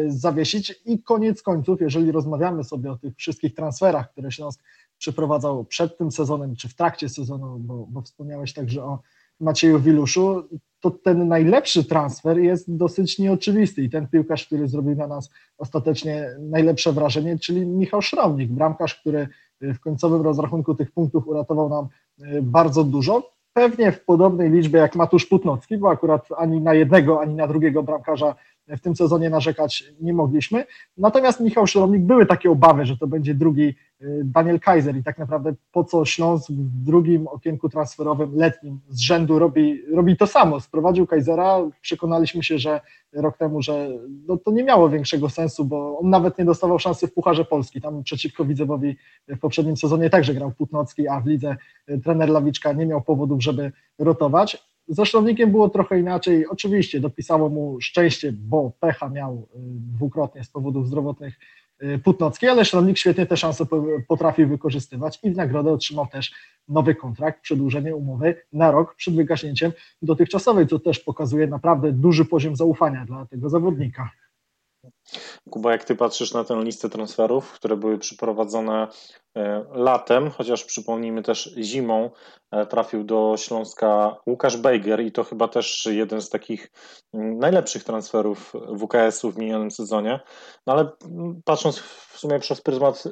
zawiesić. 0.08 0.80
I 0.86 1.02
koniec 1.02 1.42
końców, 1.42 1.80
jeżeli 1.80 2.12
rozmawiamy 2.12 2.64
sobie 2.64 2.92
o 2.92 2.96
tych 2.96 3.16
wszystkich 3.16 3.54
transferach, 3.54 4.12
które 4.12 4.32
Śląsk 4.32 4.62
przeprowadzał 4.98 5.64
przed 5.64 5.98
tym 5.98 6.10
sezonem 6.10 6.56
czy 6.56 6.68
w 6.68 6.74
trakcie 6.74 7.08
sezonu, 7.08 7.58
bo, 7.58 7.86
bo 7.90 8.02
wspomniałeś 8.02 8.52
także 8.52 8.84
o 8.84 8.98
Macieju 9.40 9.80
Wiluszu, 9.80 10.48
to 10.80 10.90
ten 10.90 11.28
najlepszy 11.28 11.84
transfer 11.84 12.38
jest 12.38 12.76
dosyć 12.76 13.18
nieoczywisty. 13.18 13.82
I 13.82 13.90
ten 13.90 14.08
piłkarz, 14.08 14.46
który 14.46 14.68
zrobił 14.68 14.96
na 14.96 15.06
nas 15.06 15.30
ostatecznie 15.58 16.30
najlepsze 16.40 16.92
wrażenie, 16.92 17.38
czyli 17.38 17.66
Michał 17.66 18.02
Szromnik, 18.02 18.50
bramkarz, 18.50 18.94
który 18.94 19.28
w 19.60 19.80
końcowym 19.80 20.22
rozrachunku 20.22 20.74
tych 20.74 20.92
punktów 20.92 21.28
uratował 21.28 21.68
nam 21.68 21.88
e, 22.20 22.42
bardzo 22.42 22.84
dużo. 22.84 23.30
Pewnie 23.52 23.92
w 23.92 24.04
podobnej 24.04 24.50
liczbie 24.50 24.78
jak 24.78 24.96
Matusz 24.96 25.26
Putnocki, 25.26 25.78
bo 25.78 25.90
akurat 25.90 26.28
ani 26.36 26.60
na 26.60 26.74
jednego, 26.74 27.20
ani 27.20 27.34
na 27.34 27.46
drugiego 27.48 27.82
bramkarza 27.82 28.34
w 28.76 28.80
tym 28.80 28.96
sezonie 28.96 29.30
narzekać 29.30 29.84
nie 30.00 30.12
mogliśmy. 30.12 30.64
Natomiast 30.98 31.40
Michał 31.40 31.66
Szromnik, 31.66 32.02
były 32.02 32.26
takie 32.26 32.50
obawy, 32.50 32.86
że 32.86 32.96
to 32.96 33.06
będzie 33.06 33.34
drugi 33.34 33.74
y, 34.02 34.22
Daniel 34.24 34.60
Kaiser 34.60 34.96
i 34.96 35.02
tak 35.02 35.18
naprawdę 35.18 35.54
po 35.72 35.84
co 35.84 36.04
Śląsk 36.04 36.50
w 36.50 36.84
drugim 36.84 37.26
okienku 37.28 37.68
transferowym 37.68 38.36
letnim 38.36 38.80
z 38.88 39.00
rzędu 39.00 39.38
robi, 39.38 39.82
robi 39.94 40.16
to 40.16 40.26
samo. 40.26 40.60
Sprowadził 40.60 41.06
Kaisera, 41.06 41.58
przekonaliśmy 41.80 42.42
się, 42.42 42.58
że 42.58 42.80
rok 43.12 43.36
temu, 43.36 43.62
że 43.62 43.88
no 44.26 44.36
to 44.36 44.50
nie 44.50 44.64
miało 44.64 44.88
większego 44.88 45.30
sensu, 45.30 45.64
bo 45.64 45.98
on 45.98 46.10
nawet 46.10 46.38
nie 46.38 46.44
dostawał 46.44 46.78
szansy 46.78 47.06
w 47.06 47.14
Pucharze 47.14 47.44
Polski. 47.44 47.80
Tam 47.80 48.02
przeciwko 48.02 48.44
Widzewowi 48.44 48.96
w 49.28 49.38
poprzednim 49.38 49.76
sezonie 49.76 50.10
także 50.10 50.34
grał 50.34 50.52
Putnocki, 50.52 51.08
a 51.08 51.20
w 51.20 51.26
lidze 51.26 51.56
y, 51.90 52.00
trener 52.00 52.28
Lawiczka 52.28 52.72
nie 52.72 52.86
miał 52.86 53.02
powodów, 53.02 53.42
żeby 53.42 53.72
rotować. 53.98 54.67
Ze 54.88 55.06
Szlownikiem 55.06 55.50
było 55.50 55.68
trochę 55.68 56.00
inaczej. 56.00 56.46
Oczywiście 56.46 57.00
dopisało 57.00 57.48
mu 57.48 57.80
szczęście, 57.80 58.32
bo 58.32 58.72
pecha 58.80 59.08
miał 59.08 59.34
y, 59.34 59.58
dwukrotnie 59.96 60.44
z 60.44 60.48
powodów 60.48 60.86
zdrowotnych 60.86 61.38
y, 61.82 61.98
Putnocki, 61.98 62.46
ale 62.46 62.64
Szlownik 62.64 62.98
świetnie 62.98 63.26
te 63.26 63.36
szanse 63.36 63.66
potrafił 64.08 64.48
wykorzystywać 64.48 65.18
i 65.22 65.30
w 65.30 65.36
nagrodę 65.36 65.72
otrzymał 65.72 66.06
też 66.06 66.32
nowy 66.68 66.94
kontrakt, 66.94 67.42
przedłużenie 67.42 67.96
umowy 67.96 68.36
na 68.52 68.70
rok 68.70 68.94
przed 68.94 69.16
wygaśnięciem 69.16 69.72
dotychczasowej, 70.02 70.66
co 70.66 70.78
też 70.78 71.00
pokazuje 71.00 71.46
naprawdę 71.46 71.92
duży 71.92 72.24
poziom 72.24 72.56
zaufania 72.56 73.04
dla 73.04 73.26
tego 73.26 73.48
zawodnika. 73.48 74.10
Kuba, 75.50 75.72
jak 75.72 75.84
ty 75.84 75.96
patrzysz 75.96 76.32
na 76.32 76.44
tę 76.44 76.62
listę 76.64 76.88
transferów, 76.88 77.52
które 77.52 77.76
były 77.76 77.98
przeprowadzone 77.98 78.88
e, 79.36 79.64
latem, 79.70 80.30
chociaż 80.30 80.64
przypomnijmy 80.64 81.22
też 81.22 81.54
zimą, 81.58 82.10
e, 82.50 82.66
trafił 82.66 83.04
do 83.04 83.34
Śląska 83.38 84.16
Łukasz 84.26 84.56
Bejger 84.56 85.00
i 85.00 85.12
to 85.12 85.24
chyba 85.24 85.48
też 85.48 85.88
jeden 85.90 86.20
z 86.20 86.30
takich 86.30 86.70
mm, 87.14 87.38
najlepszych 87.38 87.84
transferów 87.84 88.52
WKS-u 88.78 89.30
w 89.30 89.38
minionym 89.38 89.70
sezonie. 89.70 90.20
No 90.66 90.72
ale 90.72 90.90
mm, 91.04 91.40
patrząc 91.44 91.78
w 91.78 92.18
sumie 92.18 92.38
przez 92.38 92.60
pryzmat 92.60 93.04
e, 93.06 93.10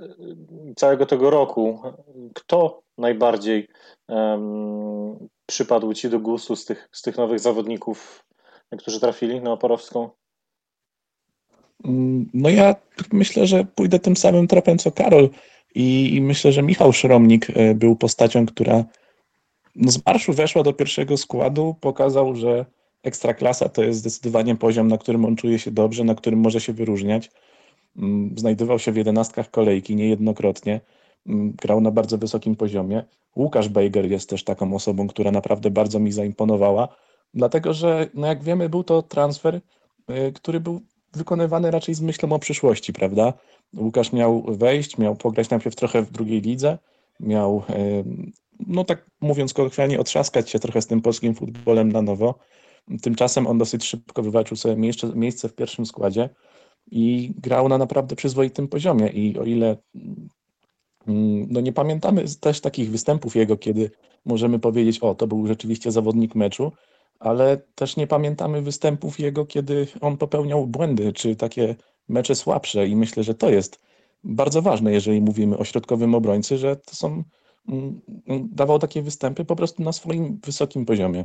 całego 0.77 1.07
tego 1.07 1.31
roku, 1.31 1.83
kto 2.35 2.83
najbardziej 2.99 3.69
um, 4.09 5.29
przypadł 5.47 5.95
ci 5.95 6.11
do 6.11 6.21
gustu 6.21 6.57
z 6.57 6.65
tych, 6.65 6.89
z 6.93 7.03
tych 7.03 7.17
nowych 7.17 7.41
zawodników, 7.41 8.25
którzy 8.79 9.01
trafili 9.01 9.41
na 9.41 9.53
Oporowską? 9.53 10.11
Mm, 11.85 12.31
no 12.35 12.49
ja 12.49 12.75
myślę, 13.13 13.47
że 13.47 13.65
pójdę 13.75 13.99
tym 13.99 14.17
samym 14.17 14.47
tropem 14.47 14.79
co 14.79 14.93
Karol 14.93 15.31
i, 15.75 16.15
i 16.15 16.21
myślę, 16.21 16.53
że 16.53 16.63
Michał 16.63 16.93
Szromnik 16.93 17.47
e, 17.51 17.75
był 17.75 17.97
postacią, 17.97 18.47
która 18.47 18.85
no 19.77 19.91
z 19.91 20.07
marszu 20.07 20.33
weszła 20.33 20.63
do 20.63 20.73
pierwszego 20.73 21.17
składu, 21.17 21.77
pokazał, 21.81 22.37
że 22.37 22.67
ekstraklasa 23.03 23.69
to 23.69 23.83
jest 23.83 23.99
zdecydowanie 23.99 24.57
poziom, 24.57 24.89
na 24.89 24.99
którym 24.99 25.25
on 25.25 25.37
czuje 25.37 25.59
się 25.59 25.71
dobrze, 25.71 26.05
na 26.05 26.15
którym 26.15 26.41
może 26.41 26.61
się 26.61 26.73
wyróżniać. 26.73 27.31
Mm, 27.97 28.39
znajdował 28.39 28.79
się 28.79 28.93
w 28.93 28.97
jedenastkach 28.97 29.51
kolejki 29.51 29.97
niejednokrotnie, 29.97 30.81
mm, 31.27 31.53
grał 31.53 31.81
na 31.81 31.91
bardzo 31.91 32.19
wysokim 32.19 32.57
poziomie. 32.57 33.05
Łukasz 33.37 33.69
Bejger 33.69 34.11
jest 34.11 34.31
też 34.31 34.45
taką 34.45 34.75
osobą, 34.75 35.09
która 35.09 35.31
naprawdę 35.31 35.71
bardzo 35.71 35.99
mi 35.99 36.13
zaimponowała, 36.13 36.89
dlatego 37.35 37.75
że, 37.75 38.07
no 38.15 38.27
jak 38.27 38.43
wiemy, 38.43 38.69
był 38.69 38.85
to 38.85 39.03
transfer, 39.03 39.61
e, 40.09 40.33
który 40.33 40.61
był 40.61 40.81
wykonywany 41.17 41.71
raczej 41.71 41.95
z 41.95 42.01
myślą 42.01 42.33
o 42.33 42.39
przyszłości, 42.39 42.93
prawda? 42.93 43.33
Łukasz 43.77 44.13
miał 44.13 44.43
wejść, 44.43 44.99
miał 44.99 45.17
pograć 45.17 45.51
najpierw 45.51 45.77
trochę 45.77 46.03
w 46.03 46.11
drugiej 46.11 46.41
lidze, 46.41 46.79
miał, 47.21 47.63
no 48.67 48.85
tak 48.85 49.07
mówiąc 49.21 49.55
kolokwialnie, 49.55 50.01
otrzaskać 50.01 50.51
się 50.51 50.59
trochę 50.59 50.83
z 50.83 50.87
tym 50.87 51.03
polskim 51.03 51.35
futbolem 51.35 51.93
na 51.93 52.03
nowo. 52.03 52.35
Tymczasem 53.03 53.47
on 53.47 53.59
dosyć 53.59 53.85
szybko 53.85 54.23
wywalczył 54.23 54.57
sobie 54.57 54.77
miejsce, 54.77 55.13
miejsce 55.15 55.49
w 55.49 55.55
pierwszym 55.55 55.87
składzie 55.87 56.29
i 56.91 57.35
grał 57.39 57.69
na 57.69 57.79
naprawdę 57.79 58.17
przyzwoitym 58.17 58.69
poziomie. 58.69 59.09
I 59.09 59.39
o 59.39 59.45
ile 59.45 59.77
mm, 61.07 61.47
no 61.51 61.61
nie 61.61 61.73
pamiętamy 61.73 62.25
też 62.41 62.61
takich 62.61 62.91
występów 62.91 63.37
jego, 63.37 63.57
kiedy 63.57 63.91
możemy 64.25 64.59
powiedzieć, 64.59 64.99
o, 64.99 65.15
to 65.15 65.27
był 65.27 65.47
rzeczywiście 65.47 65.93
zawodnik 65.93 66.35
meczu, 66.35 66.73
ale 67.19 67.57
też 67.75 67.97
nie 67.97 68.07
pamiętamy 68.07 68.63
występów 68.63 69.21
jego, 69.21 69.47
kiedy 69.47 69.87
on 70.01 70.17
popełniał 70.17 70.67
błędy, 70.67 71.13
czy 71.13 71.37
takie 71.37 71.77
mecze 72.09 72.35
słabsze 72.35 72.87
i 72.87 72.97
myślę, 72.97 73.23
że 73.23 73.35
to 73.35 73.51
jest 73.51 73.81
bardzo 74.25 74.63
ważne, 74.63 74.93
jeżeli 74.93 75.21
mówimy 75.21 75.59
o 75.59 75.65
środkowym 75.65 76.15
obrońcy, 76.15 76.59
że 76.59 76.77
to 76.77 76.95
są, 76.95 77.25
mm, 77.69 78.01
dawał 78.53 78.79
takie 78.79 79.03
występy 79.03 79.45
po 79.45 79.57
prostu 79.57 79.83
na 79.83 79.93
swoim 79.93 80.41
wysokim 80.45 80.87
poziomie. 80.87 81.25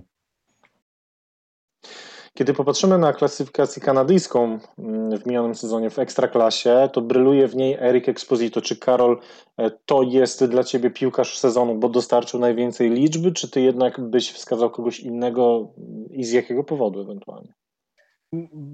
Kiedy 2.34 2.54
popatrzymy 2.54 2.98
na 2.98 3.14
klasyfikację 3.14 3.82
kanadyjską 3.82 4.60
mm, 4.80 5.18
w 5.18 5.26
minionym 5.26 5.56
sezonie 5.56 5.90
w 5.90 6.00
Ekstraklasie, 6.00 6.90
to 6.94 7.02
bryluje 7.02 7.48
w 7.48 7.56
niej 7.56 7.78
Eric 7.80 8.10
Exposito. 8.10 8.62
Czy 8.62 8.78
Karol 8.78 9.20
e, 9.58 9.72
to 9.72 10.04
jest 10.04 10.46
dla 10.46 10.64
Ciebie 10.64 10.90
piłkarz 10.90 11.40
sezonu, 11.40 11.76
bo 11.76 11.90
dostarczył 11.90 12.40
najwięcej 12.40 12.90
liczby, 12.90 13.32
czy 13.32 13.50
Ty 13.50 13.62
jednak 13.62 14.02
byś 14.10 14.32
wskazał 14.32 14.70
kogoś 14.70 15.00
innego 15.00 15.74
i 16.10 16.24
z 16.24 16.32
jakiego 16.32 16.64
powodu 16.64 17.02
ewentualnie? 17.02 17.54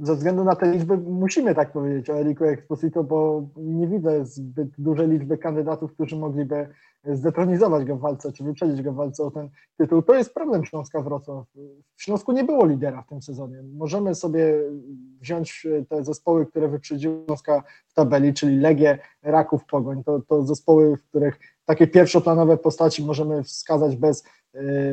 Ze 0.01 0.15
względu 0.15 0.43
na 0.43 0.55
te 0.55 0.71
liczby 0.71 0.97
musimy 0.97 1.55
tak 1.55 1.71
powiedzieć 1.71 2.09
o 2.09 2.19
Eriku 2.19 2.45
Exposito, 2.45 3.03
bo 3.03 3.47
nie 3.57 3.87
widzę 3.87 4.25
zbyt 4.25 4.69
dużej 4.77 5.07
liczby 5.07 5.37
kandydatów, 5.37 5.93
którzy 5.93 6.15
mogliby 6.15 6.69
zdetronizować 7.03 7.85
go 7.85 7.95
w 7.95 7.99
walce, 7.99 8.31
czy 8.31 8.43
wyprzedzić 8.43 8.81
go 8.81 8.91
w 8.91 8.95
walce 8.95 9.23
o 9.23 9.31
ten 9.31 9.49
tytuł. 9.77 10.01
To 10.01 10.15
jest 10.15 10.33
problem 10.33 10.65
Śląska 10.65 11.01
Wrocław. 11.01 11.45
W 11.95 12.03
Śląsku 12.03 12.31
nie 12.31 12.43
było 12.43 12.65
lidera 12.65 13.01
w 13.01 13.07
tym 13.07 13.21
sezonie. 13.21 13.63
Możemy 13.73 14.15
sobie 14.15 14.53
wziąć 15.21 15.67
te 15.89 16.03
zespoły, 16.03 16.45
które 16.45 16.67
wyprzedziły 16.67 17.23
Śląska 17.25 17.63
w 17.87 17.93
tabeli, 17.93 18.33
czyli 18.33 18.57
Legię, 18.57 18.99
Raków, 19.23 19.65
Pogoń. 19.65 20.03
To, 20.03 20.21
to 20.27 20.43
zespoły, 20.43 20.97
w 20.97 21.03
których 21.03 21.39
takie 21.65 21.87
pierwszoplanowe 21.87 22.57
postaci 22.57 23.05
możemy 23.05 23.43
wskazać 23.43 23.95
bez 23.95 24.23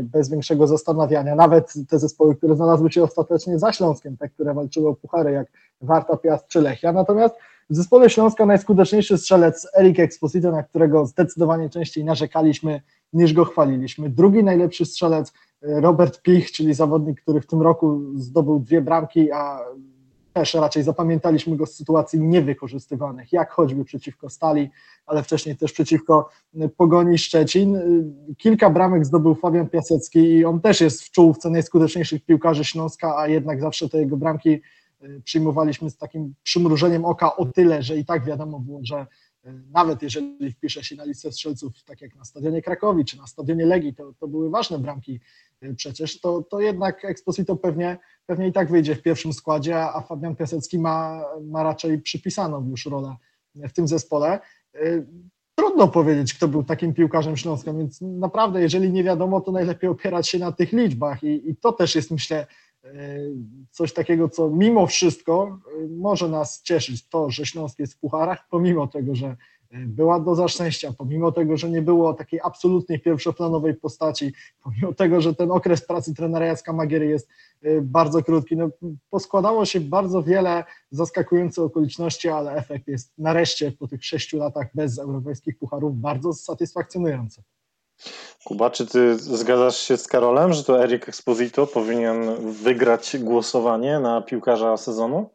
bez 0.03 0.31
większego 0.31 0.67
zastanawiania. 0.67 1.35
Nawet 1.35 1.73
te 1.89 1.99
zespoły, 1.99 2.37
które 2.37 2.57
znalazły 2.57 2.93
się 2.93 3.03
ostatecznie 3.03 3.59
za 3.59 3.73
Śląskiem, 3.73 4.17
te, 4.17 4.29
które 4.29 4.55
walczyły 4.55 4.89
o 4.89 4.95
puchary, 4.95 5.33
jak 5.33 5.49
Warta, 5.81 6.17
Piast 6.17 6.47
czy 6.49 6.61
Lechia. 6.61 6.93
Natomiast 6.93 7.35
w 7.71 7.77
zespole 7.77 8.11
Śląska 8.11 8.47
najskuteczniejszy 8.47 9.19
strzelec 9.19 9.69
Erik 9.79 10.01
Exposito, 10.01 10.51
na 10.51 10.63
którego 10.63 11.07
zdecydowanie 11.07 11.71
częściej 11.71 12.05
narzekaliśmy 12.05 12.81
niż 13.13 13.33
go 13.33 13.45
chwaliliśmy. 13.45 14.11
Drugi 14.11 14.45
najlepszy 14.45 14.87
strzelec 14.87 15.29
y, 15.29 15.33
Robert 15.63 16.23
Pich, 16.23 16.53
czyli 16.53 16.75
zawodnik, 16.75 17.21
który 17.21 17.41
w 17.41 17.47
tym 17.47 17.63
roku 17.63 18.01
zdobył 18.17 18.61
dwie 18.61 18.83
bramki, 18.83 19.33
a 19.33 19.61
też 20.35 20.55
raczej 20.55 20.83
zapamiętaliśmy 20.83 21.57
go 21.57 21.67
z 21.67 21.75
sytuacji 21.75 22.21
niewykorzystywanych, 22.21 23.33
jak 23.33 23.51
choćby 23.51 23.85
przeciwko 23.85 24.29
Stali, 24.29 24.71
ale 25.07 25.23
wcześniej 25.23 25.57
też 25.57 25.73
przeciwko 25.73 26.29
Pogoni 26.77 27.19
Szczecin. 27.19 27.81
Kilka 28.39 28.71
bramek 28.71 29.07
zdobył 29.07 29.35
Fabian 29.35 29.69
Piasecki 29.69 30.19
i 30.19 30.45
on 30.45 30.61
też 30.61 30.81
jest 30.81 31.03
w 31.03 31.11
czołówce 31.11 31.51
najskuteczniejszych 31.51 32.25
piłkarzy 32.25 32.65
Śląska, 32.65 33.17
a 33.17 33.29
jednak 33.29 33.61
zawsze 33.61 33.89
te 33.89 33.99
jego 33.99 34.17
bramki 34.17 34.51
y, 35.05 35.23
przyjmowaliśmy 35.25 35.91
z 35.91 35.97
takim 35.97 36.35
przymrużeniem 36.43 37.05
oka 37.05 37.37
o 37.37 37.47
tyle, 37.47 37.83
że 37.83 37.97
i 37.97 38.05
tak 38.05 38.25
wiadomo 38.25 38.61
było, 38.61 38.81
że 38.83 39.07
nawet 39.73 40.03
jeżeli 40.03 40.53
wpisze 40.53 40.85
się 40.85 40.97
na 40.97 41.05
listę 41.05 41.33
strzelców, 41.33 41.83
tak 41.85 42.01
jak 42.01 42.15
na 42.17 42.25
stadionie 42.25 42.63
Krakowi 42.63 43.05
czy 43.05 43.19
na 43.19 43.27
stadionie 43.27 43.67
Legii, 43.67 43.95
to, 43.95 44.13
to 44.21 44.29
były 44.29 44.51
ważne 44.51 44.79
bramki 44.79 45.21
y, 45.63 45.75
przecież, 45.75 46.21
to, 46.21 46.43
to 46.43 46.61
jednak 46.61 47.05
Exposito 47.05 47.57
pewnie, 47.57 47.99
pewnie 48.27 48.49
i 48.49 48.53
tak 48.53 48.71
wyjdzie 48.71 48.95
w 48.95 49.03
pierwszym 49.03 49.33
składzie, 49.33 49.81
a 49.81 50.01
Fabian 50.01 50.37
Piasecki 50.37 50.79
ma, 50.79 51.25
ma 51.43 51.63
raczej 51.63 51.99
przypisaną 51.99 52.69
już 52.69 52.87
rolę 52.87 53.17
w 53.55 53.73
tym 53.73 53.89
zespole. 53.89 54.41
Y, 54.75 55.07
trudno 55.55 55.89
powiedzieć, 55.89 56.35
kto 56.35 56.49
był 56.49 56.65
takim 56.65 56.95
piłkarzem 56.95 57.37
Śląska, 57.37 57.73
więc 57.73 58.01
naprawdę, 58.01 58.63
jeżeli 58.63 58.93
nie 58.93 59.05
wiadomo, 59.05 59.41
to 59.41 59.53
najlepiej 59.53 59.91
opierać 59.91 60.29
się 60.29 60.39
na 60.39 60.53
tych 60.53 60.73
liczbach 60.73 61.23
i, 61.23 61.51
i 61.51 61.57
to 61.57 61.73
też 61.73 61.95
jest, 61.95 62.11
myślę, 62.11 62.47
coś 63.71 63.93
takiego, 63.93 64.29
co 64.29 64.51
mimo 64.51 64.87
wszystko 64.87 65.59
y, 65.85 65.89
może 65.89 66.29
nas 66.29 66.63
cieszyć, 66.63 67.09
to, 67.09 67.31
że 67.31 67.47
Śląsk 67.47 67.79
jest 67.79 67.95
w 67.95 67.99
pucharach, 67.99 68.49
pomimo 68.51 68.87
tego, 68.87 69.15
że 69.15 69.37
y, 69.75 69.87
była 69.87 70.21
doza 70.21 70.49
szczęścia, 70.49 70.93
pomimo 70.99 71.33
tego, 71.33 71.57
że 71.57 71.71
nie 71.71 71.83
było 71.83 72.15
takiej 72.15 72.41
absolutnie 72.43 72.99
pierwszoplanowej 72.99 73.75
postaci, 73.75 74.33
pomimo 74.63 74.93
tego, 74.93 75.21
że 75.21 75.35
ten 75.35 75.51
okres 75.51 75.87
pracy 75.87 76.15
trenera 76.15 76.47
Jacka 76.47 76.73
Magiery 76.73 77.07
jest 77.07 77.29
y, 77.65 77.83
bardzo 77.83 78.23
krótki, 78.23 78.57
no, 78.57 78.71
poskładało 79.11 79.65
się 79.65 79.81
bardzo 79.81 80.23
wiele 80.23 80.65
zaskakujących 80.91 81.65
okoliczności, 81.65 82.29
ale 82.29 82.55
efekt 82.55 82.89
jest 82.89 83.13
nareszcie 83.19 83.73
po 83.73 83.89
tych 83.89 84.05
sześciu 84.05 84.39
latach 84.39 84.67
bez 84.75 84.99
europejskich 84.99 85.59
pucharów 85.59 86.01
bardzo 86.01 86.33
satysfakcjonujący. 86.33 87.43
Kuba, 88.45 88.71
czy 88.71 88.87
ty 88.87 89.19
zgadzasz 89.19 89.77
się 89.77 89.97
z 89.97 90.09
Karolem, 90.09 90.53
że 90.53 90.65
to 90.65 90.83
Eric 90.83 91.09
Exposito 91.09 91.67
powinien 91.67 92.37
wygrać 92.53 93.17
głosowanie 93.19 94.01
na 94.01 94.23
piłkarza 94.23 94.77
sezonu? 94.77 95.31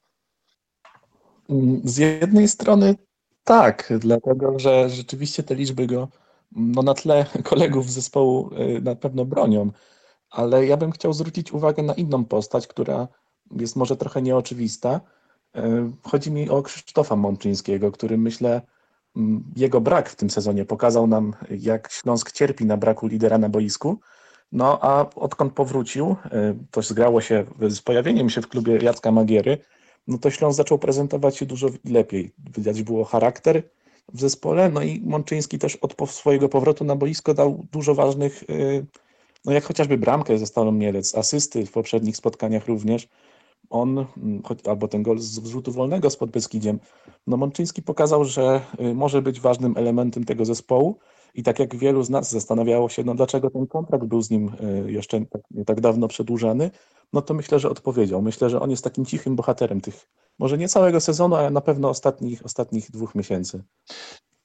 Z 1.84 1.98
jednej 1.98 2.48
strony 2.48 2.96
tak, 3.44 3.94
dlatego 4.00 4.60
że 4.60 4.90
rzeczywiście 4.90 5.44
te 5.44 5.56
liczby 5.56 5.88
go 5.88 6.08
no, 6.52 6.82
na 6.82 6.94
tle 6.94 7.26
kolegów 7.44 7.90
z 7.90 7.94
zespołu 7.94 8.50
y, 8.54 8.82
na 8.82 8.96
pewno 8.96 9.26
bronią, 9.26 9.72
ale 10.30 10.66
ja 10.66 10.78
bym 10.78 10.92
chciał 10.92 11.14
zwrócić 11.14 11.52
uwagę 11.52 11.84
na 11.84 11.94
inną 11.94 12.26
postać, 12.26 12.68
która 12.68 13.08
jest 13.52 13.76
może 13.76 13.98
trochę 13.98 14.22
nieoczywista. 14.22 15.02
Y, 15.56 15.62
chodzi 16.04 16.32
mi 16.32 16.50
o 16.50 16.62
Krzysztofa 16.62 17.16
Mączyńskiego, 17.16 17.92
który 17.92 18.18
myślę 18.18 18.62
jego 19.56 19.82
brak 19.82 20.10
w 20.10 20.16
tym 20.16 20.30
sezonie 20.30 20.66
pokazał 20.66 21.08
nam, 21.08 21.34
jak 21.50 21.92
Śląsk 21.92 22.32
cierpi 22.32 22.66
na 22.66 22.78
braku 22.78 23.08
lidera 23.08 23.38
na 23.38 23.50
boisku. 23.50 24.00
No 24.52 24.80
a 24.82 25.10
odkąd 25.16 25.54
powrócił, 25.54 26.16
y, 26.26 26.56
to 26.72 26.82
zgrało 26.82 27.22
się 27.22 27.46
z 27.70 27.82
pojawieniem 27.82 28.30
się 28.30 28.42
w 28.42 28.48
klubie 28.48 28.78
Jacka 28.82 29.12
Magiery, 29.12 29.58
no 30.08 30.18
to 30.18 30.32
Śląsk 30.32 30.58
zaczął 30.58 30.80
prezentować 30.80 31.38
się 31.38 31.46
dużo 31.46 31.68
lepiej. 31.86 32.34
Widać 32.58 32.84
było 32.84 33.06
charakter 33.06 33.64
w 34.14 34.20
zespole, 34.20 34.70
no 34.70 34.82
i 34.82 35.02
Mączyński 35.02 35.60
też 35.60 35.76
od 35.76 36.12
swojego 36.12 36.50
powrotu 36.50 36.86
na 36.86 36.96
boisko 36.96 37.34
dał 37.34 37.66
dużo 37.72 37.96
ważnych, 37.96 38.44
y, 38.50 38.86
no 39.46 39.52
jak 39.52 39.64
chociażby 39.64 39.98
bramkę 39.98 40.38
ze 40.38 40.46
Stalą 40.46 40.72
Mielec, 40.72 41.16
asysty 41.16 41.66
w 41.66 41.72
poprzednich 41.72 42.18
spotkaniach 42.18 42.68
również 42.68 43.08
on, 43.70 44.06
mm, 44.18 44.42
albo 44.66 44.88
ten 44.88 45.04
gol 45.04 45.20
z 45.20 45.40
wrzutu 45.40 45.72
wolnego 45.72 46.10
z 46.10 46.16
Beskidziem, 46.16 46.80
no 47.28 47.38
Mączyński 47.38 47.82
pokazał, 47.82 48.26
że 48.26 48.62
y, 48.82 48.94
może 48.94 49.22
być 49.22 49.40
ważnym 49.40 49.78
elementem 49.78 50.24
tego 50.24 50.46
zespołu 50.46 51.00
I 51.34 51.44
tak 51.44 51.60
jak 51.60 51.76
wielu 51.76 52.04
z 52.04 52.10
nas 52.10 52.32
zastanawiało 52.32 52.90
się, 52.90 53.04
no 53.04 53.16
dlaczego 53.16 53.50
ten 53.50 53.68
kontrakt 53.68 54.06
był 54.06 54.22
z 54.22 54.30
nim 54.30 54.52
y, 54.86 54.92
jeszcze 54.92 55.26
tak, 55.26 55.42
tak 55.66 55.82
dawno 55.82 56.08
przedłużany, 56.08 56.72
no 57.14 57.22
to 57.22 57.34
myślę, 57.34 57.60
że 57.60 57.70
odpowiedział. 57.70 58.22
Myślę, 58.22 58.50
że 58.50 58.60
on 58.60 58.72
jest 58.72 58.84
takim 58.84 59.06
cichym 59.06 59.36
bohaterem 59.36 59.82
tych, 59.82 60.10
może 60.40 60.58
nie 60.58 60.68
całego 60.68 61.00
sezonu, 61.00 61.36
ale 61.36 61.52
na 61.52 61.62
pewno 61.62 61.90
ostatnich, 61.90 62.46
ostatnich 62.46 62.92
dwóch 62.92 63.16
miesięcy. 63.16 63.64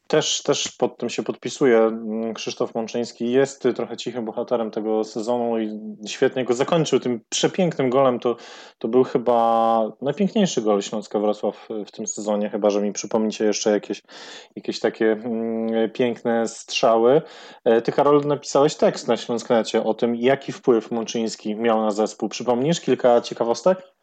Też, 0.08 0.42
też 0.42 0.72
pod 0.78 0.98
tym 0.98 1.08
się 1.08 1.22
podpisuje. 1.22 1.90
Krzysztof 2.34 2.74
Mączyński 2.74 3.32
jest 3.32 3.68
trochę 3.76 3.96
cichym 3.96 4.24
bohaterem 4.24 4.70
tego 4.70 5.04
sezonu 5.04 5.58
i 5.58 5.80
świetnie 6.08 6.44
go 6.44 6.54
zakończył 6.54 7.00
tym 7.00 7.20
przepięknym 7.28 7.90
golem. 7.90 8.20
To, 8.20 8.36
to 8.78 8.88
był 8.88 9.04
chyba 9.04 9.80
najpiękniejszy 10.02 10.62
gol 10.62 10.82
Śląska 10.82 11.18
Wrocław 11.18 11.68
w 11.86 11.90
tym 11.90 12.06
sezonie, 12.06 12.50
chyba 12.50 12.70
że 12.70 12.80
mi 12.80 12.92
przypomnicie 12.92 13.44
jeszcze 13.44 13.70
jakieś, 13.70 14.02
jakieś 14.56 14.80
takie 14.80 15.12
mm, 15.12 15.90
piękne 15.90 16.48
strzały. 16.48 17.22
E, 17.64 17.82
ty, 17.82 17.92
Karol, 17.92 18.20
napisałeś 18.26 18.74
tekst 18.74 19.08
na 19.08 19.16
Śląsknecie 19.16 19.84
o 19.84 19.94
tym, 19.94 20.16
jaki 20.16 20.52
wpływ 20.52 20.90
Mączyński 20.90 21.56
miał 21.56 21.80
na 21.82 21.90
zespół. 21.90 22.28
Przypomnisz 22.28 22.80
kilka 22.80 23.20
ciekawostek? 23.20 23.93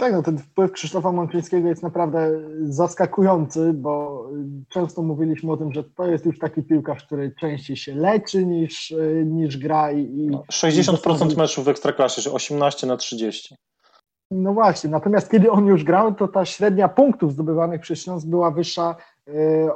Tak, 0.00 0.12
no 0.12 0.22
ten 0.22 0.38
wpływ 0.38 0.72
Krzysztofa 0.72 1.12
Mączyńskiego 1.12 1.68
jest 1.68 1.82
naprawdę 1.82 2.30
zaskakujący, 2.62 3.72
bo 3.72 4.24
często 4.68 5.02
mówiliśmy 5.02 5.52
o 5.52 5.56
tym, 5.56 5.72
że 5.72 5.84
to 5.84 6.06
jest 6.06 6.26
już 6.26 6.38
taki 6.38 6.62
piłkarz, 6.62 7.04
który 7.04 7.34
częściej 7.40 7.76
się 7.76 7.94
leczy 7.94 8.46
niż, 8.46 8.94
niż 9.24 9.58
gra. 9.58 9.92
I, 9.92 10.28
no, 10.30 10.44
60% 10.52 11.32
i 11.32 11.36
meczów 11.36 11.64
w 11.64 11.68
Ekstraklasie, 11.68 12.22
że 12.22 12.32
18 12.32 12.86
na 12.86 12.96
30. 12.96 13.54
No 14.30 14.52
właśnie, 14.52 14.90
natomiast 14.90 15.30
kiedy 15.30 15.50
on 15.50 15.66
już 15.66 15.84
grał, 15.84 16.14
to 16.14 16.28
ta 16.28 16.44
średnia 16.44 16.88
punktów 16.88 17.32
zdobywanych 17.32 17.80
przez 17.80 18.02
Śląsk 18.02 18.26
była 18.26 18.50
wyższa 18.50 18.96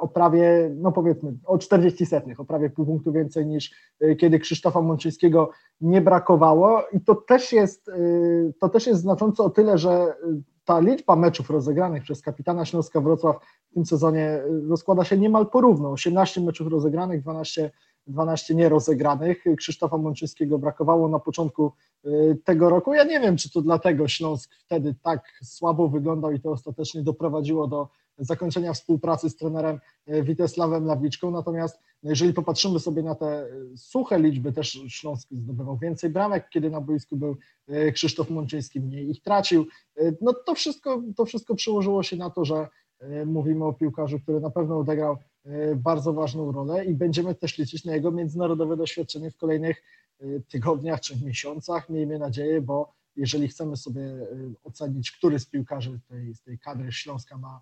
o 0.01 0.09
prawie, 0.09 0.71
no 0.77 0.93
powiedzmy, 0.93 1.33
o 1.45 1.59
40 1.59 2.07
setnych, 2.07 2.41
o 2.41 2.45
prawie 2.45 2.71
pół 2.71 2.87
punktu 2.87 3.13
więcej 3.13 3.47
niż 3.47 3.73
e, 4.01 4.17
kiedy 4.17 4.39
Krzysztofa 4.39 4.81
Mączyńskiego 4.81 5.51
nie 5.81 6.01
brakowało 6.01 6.83
i 6.93 7.01
to 7.01 7.15
też 7.15 7.53
jest, 7.53 7.89
e, 7.89 7.93
to 8.61 8.69
też 8.69 8.87
jest 8.87 9.01
znaczące 9.01 9.43
o 9.43 9.51
tyle, 9.51 9.79
że 9.79 10.15
ta 10.65 10.81
liczba 10.81 11.17
meczów 11.17 11.51
rozegranych 11.51 12.03
przez 12.03 12.23
kapitana 12.23 12.65
Śląska 12.65 13.01
Wrocław 13.01 13.37
w 13.71 13.75
tym 13.75 13.87
sezonie 13.87 14.43
rozkłada 14.69 15.05
się 15.05 15.19
niemal 15.19 15.47
porówno, 15.47 15.91
18 15.91 16.41
meczów 16.41 16.69
rozegranych, 16.69 17.23
12 17.23 17.71
12 18.07 18.55
nierozegranych. 18.55 19.45
Krzysztofa 19.57 19.99
Mączyńskiego 19.99 20.59
brakowało 20.59 21.09
na 21.09 21.19
początku 21.19 21.73
tego 22.45 22.71
roku. 22.71 22.95
Ja 22.95 23.05
nie 23.05 23.21
wiem, 23.21 23.37
czy 23.37 23.53
to 23.53 23.63
dlatego 23.63 24.09
Śląsk 24.09 24.55
wtedy 24.55 24.95
tak 25.03 25.21
słabo 25.43 25.89
wyglądał 25.89 26.33
i 26.33 26.41
to 26.41 26.51
ostatecznie 26.51 27.03
doprowadziło 27.03 27.67
do 27.67 27.89
zakończenia 28.18 28.73
współpracy 28.73 29.30
z 29.30 29.37
trenerem 29.37 29.80
y, 30.09 30.23
Witesławem 30.23 30.85
Lawiczką. 30.85 31.30
Natomiast 31.30 31.80
no, 32.02 32.11
jeżeli 32.11 32.33
popatrzymy 32.33 32.80
sobie 32.80 33.02
na 33.02 33.14
te 33.14 33.47
y, 33.47 33.76
suche 33.76 34.18
liczby, 34.18 34.52
też 34.52 34.80
Śląsk 34.88 35.28
zdobywał 35.30 35.78
więcej 35.78 36.11
bramek, 36.11 36.49
kiedy 36.50 36.71
na 36.71 36.80
boisku 36.80 37.16
był 37.16 37.37
Krzysztof 37.94 38.30
Mączyński, 38.30 38.80
mniej 38.80 39.11
ich 39.11 39.23
tracił. 39.23 39.66
No 40.21 40.35
to 40.47 40.54
wszystko, 40.54 41.02
to 41.16 41.25
wszystko 41.25 41.54
przełożyło 41.54 42.02
się 42.02 42.16
na 42.16 42.30
to, 42.30 42.44
że 42.44 42.68
mówimy 43.26 43.64
o 43.64 43.73
piłkarzu, 43.73 44.21
który 44.21 44.40
na 44.40 44.50
pewno 44.50 44.78
odegrał 44.78 45.16
E, 45.44 45.76
bardzo 45.76 46.12
ważną 46.12 46.52
rolę 46.52 46.85
i 46.85 46.94
będziemy 46.94 47.35
też 47.35 47.59
liczyć 47.59 47.85
na 47.85 47.94
jego 47.94 48.11
międzynarodowe 48.11 48.76
doświadczenie 48.76 49.30
w 49.30 49.37
kolejnych 49.37 49.83
e, 50.21 50.40
tygodniach 50.40 51.00
czy 51.00 51.25
miesiącach, 51.25 51.88
miejmy 51.88 52.18
nadzieję, 52.18 52.61
bo 52.61 52.94
jeżeli 53.16 53.49
chcemy 53.49 53.76
sobie 53.76 54.02
e, 54.02 54.26
ocenić, 54.64 55.12
który 55.12 55.38
z 55.38 55.47
piłkarzy 55.47 56.00
tej, 56.09 56.35
z 56.35 56.42
tej 56.42 56.59
kadry 56.59 56.92
Śląska 56.92 57.38
ma, 57.38 57.61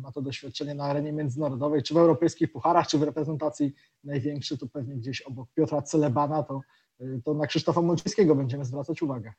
ma 0.00 0.12
to 0.12 0.22
doświadczenie 0.22 0.74
na 0.74 0.84
arenie 0.84 1.12
międzynarodowej, 1.12 1.82
czy 1.82 1.94
w 1.94 1.96
europejskich 1.96 2.52
pucharach, 2.52 2.86
czy 2.86 2.98
w 2.98 3.02
reprezentacji 3.02 3.74
największy, 4.04 4.58
to 4.58 4.66
pewnie 4.66 4.96
gdzieś 4.96 5.22
obok 5.22 5.48
Piotra 5.54 5.82
Celebana, 5.82 6.42
to 6.42 6.60
to 7.24 7.34
na 7.34 7.46
Krzysztofa 7.46 7.82
Mączyńskiego 7.82 8.34
będziemy 8.34 8.64
zwracać 8.64 9.02
uwagę. 9.02 9.32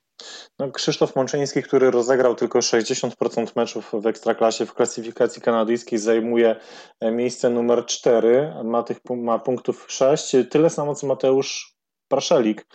No, 0.59 0.71
Krzysztof 0.71 1.15
Mączyński, 1.15 1.63
który 1.63 1.91
rozegrał 1.91 2.35
tylko 2.35 2.59
60% 2.59 3.55
meczów 3.55 3.91
w 3.93 4.07
Ekstraklasie 4.07 4.65
w 4.65 4.73
klasyfikacji 4.73 5.41
kanadyjskiej, 5.41 5.99
zajmuje 5.99 6.55
e, 6.99 7.11
miejsce 7.11 7.49
numer 7.49 7.85
4, 7.85 8.53
ma, 8.63 8.83
tych, 8.83 8.97
ma 9.09 9.39
punktów 9.39 9.85
6, 9.89 10.35
tyle 10.49 10.69
samo 10.69 10.95
co 10.95 11.07
Mateusz 11.07 11.76
Praszelik, 12.07 12.67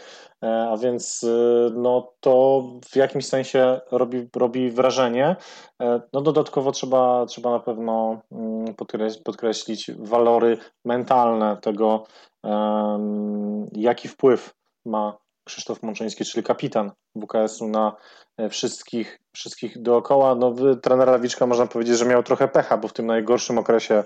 e, 0.43 0.69
a 0.71 0.77
więc 0.77 1.25
e, 1.25 1.29
no, 1.75 2.13
to 2.21 2.63
w 2.91 2.97
jakimś 2.97 3.27
sensie 3.27 3.81
robi, 3.91 4.29
robi 4.37 4.71
wrażenie. 4.71 5.37
No, 6.13 6.21
dodatkowo 6.21 6.73
trzeba, 6.73 7.27
trzeba 7.27 7.51
na 7.51 7.61
pewno 7.61 8.21
mm, 8.33 8.75
podkreślić 9.25 9.91
walory 9.99 10.59
mentalne 10.85 11.57
tego, 11.57 12.05
jaki 13.73 14.09
wpływ 14.09 14.55
ma 14.87 15.19
Krzysztof 15.45 15.83
Mączyński, 15.83 16.25
czyli 16.25 16.45
kapitan 16.45 16.91
WKS-u 17.17 17.69
na 17.69 17.97
e, 18.37 18.49
wszystkich, 18.49 19.21
wszystkich 19.33 19.83
dookoła. 19.83 20.35
No, 20.35 20.55
trener 20.83 21.09
Lawiczka 21.09 21.47
można 21.47 21.67
powiedzieć, 21.67 21.99
że 21.99 22.05
miał 22.05 22.23
trochę 22.23 22.49
pecha, 22.49 22.77
bo 22.77 22.89
w 22.89 22.93
tym 22.93 23.07
najgorszym 23.07 23.59
okresie, 23.59 24.05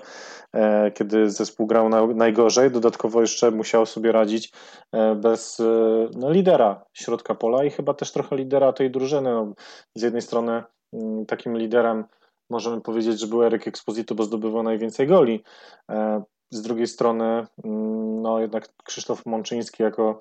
e, 0.52 0.90
kiedy 0.90 1.30
zespół 1.30 1.66
grał 1.66 1.88
na, 1.88 2.06
najgorzej, 2.06 2.70
dodatkowo 2.70 3.20
jeszcze 3.20 3.50
musiał 3.50 3.86
sobie 3.86 4.12
radzić 4.12 4.52
e, 4.92 5.14
bez 5.14 5.62
no, 6.14 6.30
lidera 6.30 6.84
środka 6.92 7.34
pola 7.34 7.64
i 7.64 7.70
chyba 7.70 7.94
też 7.94 8.12
trochę 8.12 8.36
lidera 8.36 8.72
tej 8.72 8.90
drużyny. 8.90 9.30
No, 9.30 9.52
z 9.94 10.02
jednej 10.02 10.22
strony 10.22 10.62
mm, 10.92 11.26
takim 11.26 11.58
liderem 11.58 12.04
możemy 12.50 12.80
powiedzieć, 12.80 13.20
że 13.20 13.26
był 13.26 13.42
Eryk 13.42 13.68
Exposito, 13.68 14.14
bo 14.14 14.24
zdobywał 14.24 14.62
najwięcej 14.62 15.06
goli. 15.06 15.44
Z 16.50 16.62
drugiej 16.62 16.86
strony, 16.86 17.46
mm, 17.64 18.22
no 18.22 18.40
jednak 18.40 18.68
Krzysztof 18.84 19.26
Mączyński 19.26 19.82
jako 19.82 20.20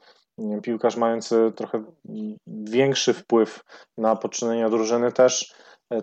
piłkarz 0.63 0.98
mający 0.98 1.52
trochę 1.56 1.84
większy 2.48 3.13
wpływ 3.13 3.63
na 3.98 4.15
poczynienia 4.15 4.69
drużyny, 4.69 5.12
też, 5.12 5.56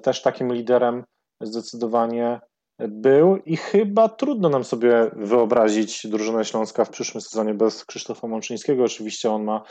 też 0.03 0.23
takim 0.23 0.53
liderem 0.53 1.05
zdecydowanie 1.41 2.41
był 2.89 3.37
i 3.37 3.57
chyba 3.57 4.09
trudno 4.09 4.49
nam 4.49 4.65
sobie 4.65 5.11
wyobrazić 5.17 6.07
drużynę 6.07 6.45
Śląska 6.45 6.85
w 6.85 6.91
przyszłym 6.91 7.21
sezonie 7.21 7.55
bez 7.55 7.85
Krzysztofa 7.85 8.27
Mączyńskiego. 8.27 8.85
Oczywiście 8.85 9.31
on 9.31 9.45
ma 9.45 9.63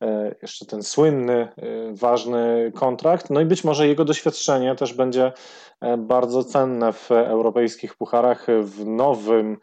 e, 0.00 0.34
jeszcze 0.42 0.66
ten 0.66 0.82
słynny, 0.82 1.34
e, 1.34 1.48
ważny 1.92 2.72
kontrakt, 2.74 3.30
no 3.30 3.40
i 3.40 3.44
być 3.44 3.64
może 3.64 3.88
jego 3.88 4.04
doświadczenie 4.04 4.74
też 4.74 4.94
będzie 4.94 5.32
e, 5.80 5.96
bardzo 5.96 6.44
cenne 6.44 6.92
w 6.92 7.10
europejskich 7.10 7.94
pucharach, 7.94 8.46
w 8.60 8.86
nowym, 8.86 9.56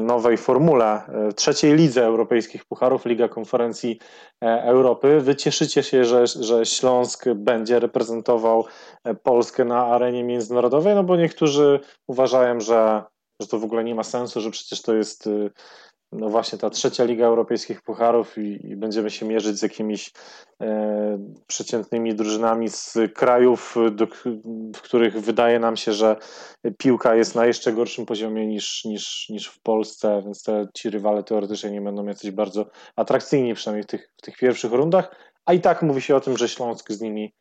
nowej 0.00 0.36
formule, 0.36 1.02
trzeciej 1.36 1.74
lidze 1.74 2.04
europejskich 2.04 2.64
pucharów, 2.64 3.06
Liga 3.06 3.28
Konferencji 3.28 3.98
Europy. 4.42 5.20
Wy 5.20 5.36
cieszycie 5.36 5.82
się, 5.82 6.04
że, 6.04 6.26
że 6.26 6.66
Śląsk 6.66 7.24
będzie 7.34 7.80
reprezentował 7.80 8.64
Polskę 9.22 9.64
na 9.64 9.86
arenie 9.86 10.24
międzynarodowej, 10.24 10.94
no 10.94 11.04
bo 11.04 11.16
niektórzy 11.16 11.80
uważają, 12.06 12.60
że, 12.60 13.02
że 13.40 13.48
to 13.48 13.58
w 13.58 13.64
ogóle 13.64 13.84
nie 13.84 13.94
ma 13.94 14.02
sensu, 14.02 14.40
że 14.40 14.50
przecież 14.50 14.82
to 14.82 14.94
jest 14.94 15.28
no 16.12 16.28
właśnie 16.28 16.58
ta 16.58 16.70
trzecia 16.70 17.04
Liga 17.04 17.26
Europejskich 17.26 17.82
Pucharów 17.82 18.38
i, 18.38 18.66
i 18.66 18.76
będziemy 18.76 19.10
się 19.10 19.26
mierzyć 19.26 19.58
z 19.58 19.62
jakimiś 19.62 20.12
e, 20.62 21.18
przeciętnymi 21.46 22.14
drużynami 22.14 22.68
z 22.68 22.98
krajów, 23.14 23.76
do, 23.92 24.06
w 24.76 24.80
których 24.82 25.20
wydaje 25.20 25.58
nam 25.58 25.76
się, 25.76 25.92
że 25.92 26.16
piłka 26.78 27.14
jest 27.14 27.34
na 27.34 27.46
jeszcze 27.46 27.72
gorszym 27.72 28.06
poziomie 28.06 28.46
niż, 28.46 28.84
niż, 28.84 29.28
niż 29.28 29.46
w 29.46 29.60
Polsce, 29.62 30.22
więc 30.24 30.42
te, 30.42 30.66
ci 30.74 30.90
rywale 30.90 31.22
teoretycznie 31.22 31.70
nie 31.70 31.80
będą 31.80 32.06
jacyś 32.06 32.30
bardzo 32.30 32.66
atrakcyjni, 32.96 33.54
przynajmniej 33.54 33.82
w 33.82 33.86
tych, 33.86 34.12
w 34.16 34.22
tych 34.22 34.36
pierwszych 34.36 34.72
rundach, 34.72 35.16
a 35.46 35.52
i 35.52 35.60
tak 35.60 35.82
mówi 35.82 36.00
się 36.00 36.16
o 36.16 36.20
tym, 36.20 36.36
że 36.36 36.48
Śląsk 36.48 36.92
z 36.92 37.00
nimi 37.00 37.34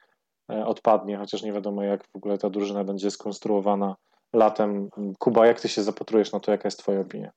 e, 0.51 0.65
odpadnie, 0.65 1.17
chociaż 1.17 1.43
nie 1.43 1.53
wiadomo 1.53 1.83
jak 1.83 2.07
w 2.07 2.15
ogóle 2.15 2.37
ta 2.37 2.49
drużyna 2.49 2.83
będzie 2.83 3.11
skonstruowana 3.11 3.95
latem. 4.33 4.89
Kuba, 5.19 5.47
jak 5.47 5.61
ty 5.61 5.69
się 5.69 5.83
zapatrujesz 5.83 6.31
na 6.31 6.39
to, 6.39 6.51
jaka 6.51 6.67
jest 6.67 6.79
twoja 6.79 6.99
opinia? 6.99 7.31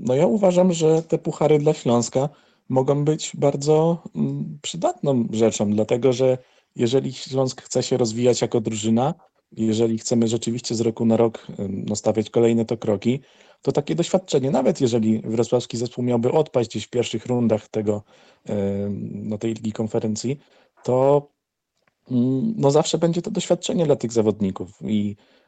No 0.00 0.14
ja 0.14 0.26
uważam, 0.26 0.72
że 0.72 1.02
te 1.02 1.18
puchary 1.18 1.58
dla 1.58 1.74
Śląska 1.74 2.28
mogą 2.68 3.04
być 3.04 3.32
bardzo 3.34 4.02
mm, 4.16 4.58
przydatną 4.62 5.26
rzeczą, 5.30 5.70
dlatego 5.70 6.12
że 6.12 6.38
jeżeli 6.76 7.12
Śląsk 7.12 7.62
chce 7.62 7.82
się 7.82 7.96
rozwijać 7.96 8.42
jako 8.42 8.60
drużyna, 8.60 9.14
jeżeli 9.52 9.98
chcemy 9.98 10.28
rzeczywiście 10.28 10.74
z 10.74 10.80
roku 10.80 11.04
na 11.04 11.16
rok 11.16 11.46
no, 11.68 11.96
stawiać 11.96 12.30
kolejne 12.30 12.64
to 12.64 12.76
kroki, 12.76 13.20
to 13.62 13.72
takie 13.72 13.94
doświadczenie, 13.94 14.50
nawet 14.50 14.80
jeżeli 14.80 15.20
wrocławski 15.20 15.76
zespół 15.76 16.04
miałby 16.04 16.32
odpaść 16.32 16.70
gdzieś 16.70 16.84
w 16.84 16.90
pierwszych 16.90 17.26
rundach 17.26 17.68
tego, 17.68 18.02
no, 19.00 19.38
tej 19.38 19.54
ligi 19.54 19.72
konferencji, 19.72 20.38
to 20.84 21.28
mm, 22.10 22.54
no 22.56 22.70
zawsze 22.70 22.98
będzie 22.98 23.22
to 23.22 23.30
doświadczenie 23.30 23.86
dla 23.86 23.96
tych 23.96 24.12
zawodników 24.12 24.70
i 24.82 25.16
Mm, 25.16 25.43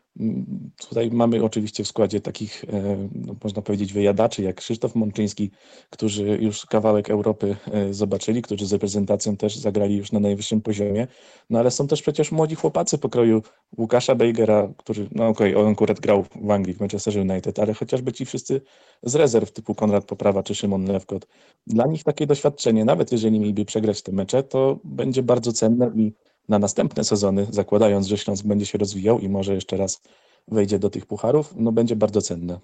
tutaj 0.89 1.11
mamy 1.11 1.45
oczywiście 1.45 1.85
w 1.85 1.89
składzie 1.89 2.21
takich, 2.21 2.65
e, 2.65 3.09
no, 3.15 3.37
można 3.45 3.63
powiedzieć, 3.63 3.93
wyjadaczy 3.93 4.43
jak 4.43 4.57
Krzysztof 4.57 4.95
Mączyński, 4.95 5.51
którzy 5.91 6.39
już 6.41 6.67
kawałek 6.67 7.11
Europy 7.11 7.57
e, 7.73 7.95
zobaczyli, 7.95 8.43
którzy 8.43 8.67
z 8.67 8.73
reprezentacją 8.73 9.37
też 9.37 9.57
zagrali 9.57 9.97
już 9.97 10.13
na 10.13 10.21
najwyższym 10.21 10.61
poziomie. 10.61 11.07
No 11.51 11.59
ale 11.59 11.71
są 11.71 11.87
też 11.87 12.03
przecież 12.03 12.33
młodzi 12.33 12.55
chłopacy 12.55 12.99
pokroju 12.99 13.43
Łukasza 13.79 14.15
Bejgera, 14.15 14.73
który, 14.77 15.09
no 15.13 15.29
okej, 15.29 15.55
okay, 15.55 15.67
on 15.67 15.73
akurat 15.73 16.01
grał 16.01 16.25
w 16.43 16.51
Anglii, 16.51 16.75
w 16.75 16.81
Manchester 16.81 17.19
United, 17.19 17.59
ale 17.59 17.75
chociażby 17.75 18.13
ci 18.13 18.25
wszyscy 18.25 18.61
z 19.03 19.15
rezerw 19.15 19.53
typu 19.53 19.75
Konrad 19.75 20.05
Poprawa 20.05 20.43
czy 20.43 20.55
Szymon 20.55 20.85
Lewkot. 20.85 21.27
Dla 21.67 21.87
nich 21.87 22.05
takie 22.05 22.27
doświadczenie, 22.27 22.85
nawet 22.85 23.13
jeżeli 23.13 23.41
mieliby 23.41 23.65
przegrać 23.65 24.03
te 24.03 24.13
mecze, 24.13 24.43
to 24.43 24.79
będzie 24.85 25.23
bardzo 25.23 25.53
cenne 25.53 25.93
i 25.97 26.13
na 26.49 26.59
następne 26.59 27.05
sezony, 27.05 27.47
zakładając, 27.51 28.07
że 28.07 28.19
Śląsk 28.19 28.47
będzie 28.47 28.67
się 28.67 28.79
rozwijał 28.79 29.19
i 29.19 29.29
może 29.29 29.55
jeszcze 29.55 29.77
raz 29.77 30.01
wejdzie 30.49 30.79
do 30.79 30.91
tych 30.91 31.07
pucharów, 31.07 31.55
no 31.57 31.73
będzie 31.73 31.97
bardzo 31.97 32.23
cenne. 32.23 32.61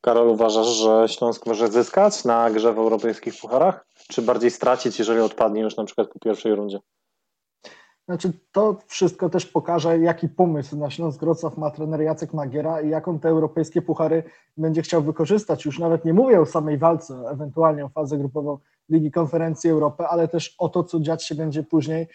Karol, 0.00 0.28
uważasz, 0.28 0.66
że 0.66 1.04
Śląsk 1.08 1.46
może 1.46 1.68
zyskać 1.68 2.24
na 2.24 2.50
grze 2.50 2.72
w 2.72 2.78
europejskich 2.78 3.40
pucharach, 3.40 3.86
czy 4.08 4.22
bardziej 4.22 4.50
stracić, 4.50 4.98
jeżeli 4.98 5.20
odpadnie 5.20 5.60
już 5.60 5.76
na 5.76 5.84
przykład 5.84 6.08
po 6.08 6.18
pierwszej 6.18 6.54
rundzie? 6.54 6.80
Znaczy, 8.08 8.32
to 8.52 8.76
wszystko 8.86 9.30
też 9.30 9.46
pokaże, 9.46 9.98
jaki 9.98 10.28
pomysł 10.28 10.76
na 10.76 10.90
Śląsk 10.90 11.20
Wrocław 11.20 11.56
ma 11.56 11.70
trener 11.70 12.00
Jacek 12.00 12.34
Magiera 12.34 12.80
i 12.80 12.88
jaką 12.88 13.18
te 13.18 13.28
europejskie 13.28 13.82
puchary 13.82 14.22
będzie 14.56 14.82
chciał 14.82 15.02
wykorzystać. 15.02 15.64
Już 15.64 15.78
nawet 15.78 16.04
nie 16.04 16.12
mówię 16.12 16.40
o 16.40 16.46
samej 16.46 16.78
walce, 16.78 17.14
ewentualnie 17.30 17.84
o 17.84 17.88
fazę 17.88 18.18
grupową 18.18 18.58
Ligi 18.88 19.10
Konferencji 19.10 19.70
Europy, 19.70 20.04
ale 20.04 20.28
też 20.28 20.54
o 20.58 20.68
to, 20.68 20.84
co 20.84 21.00
dziać 21.00 21.24
się 21.24 21.34
będzie 21.34 21.62
później 21.62 22.08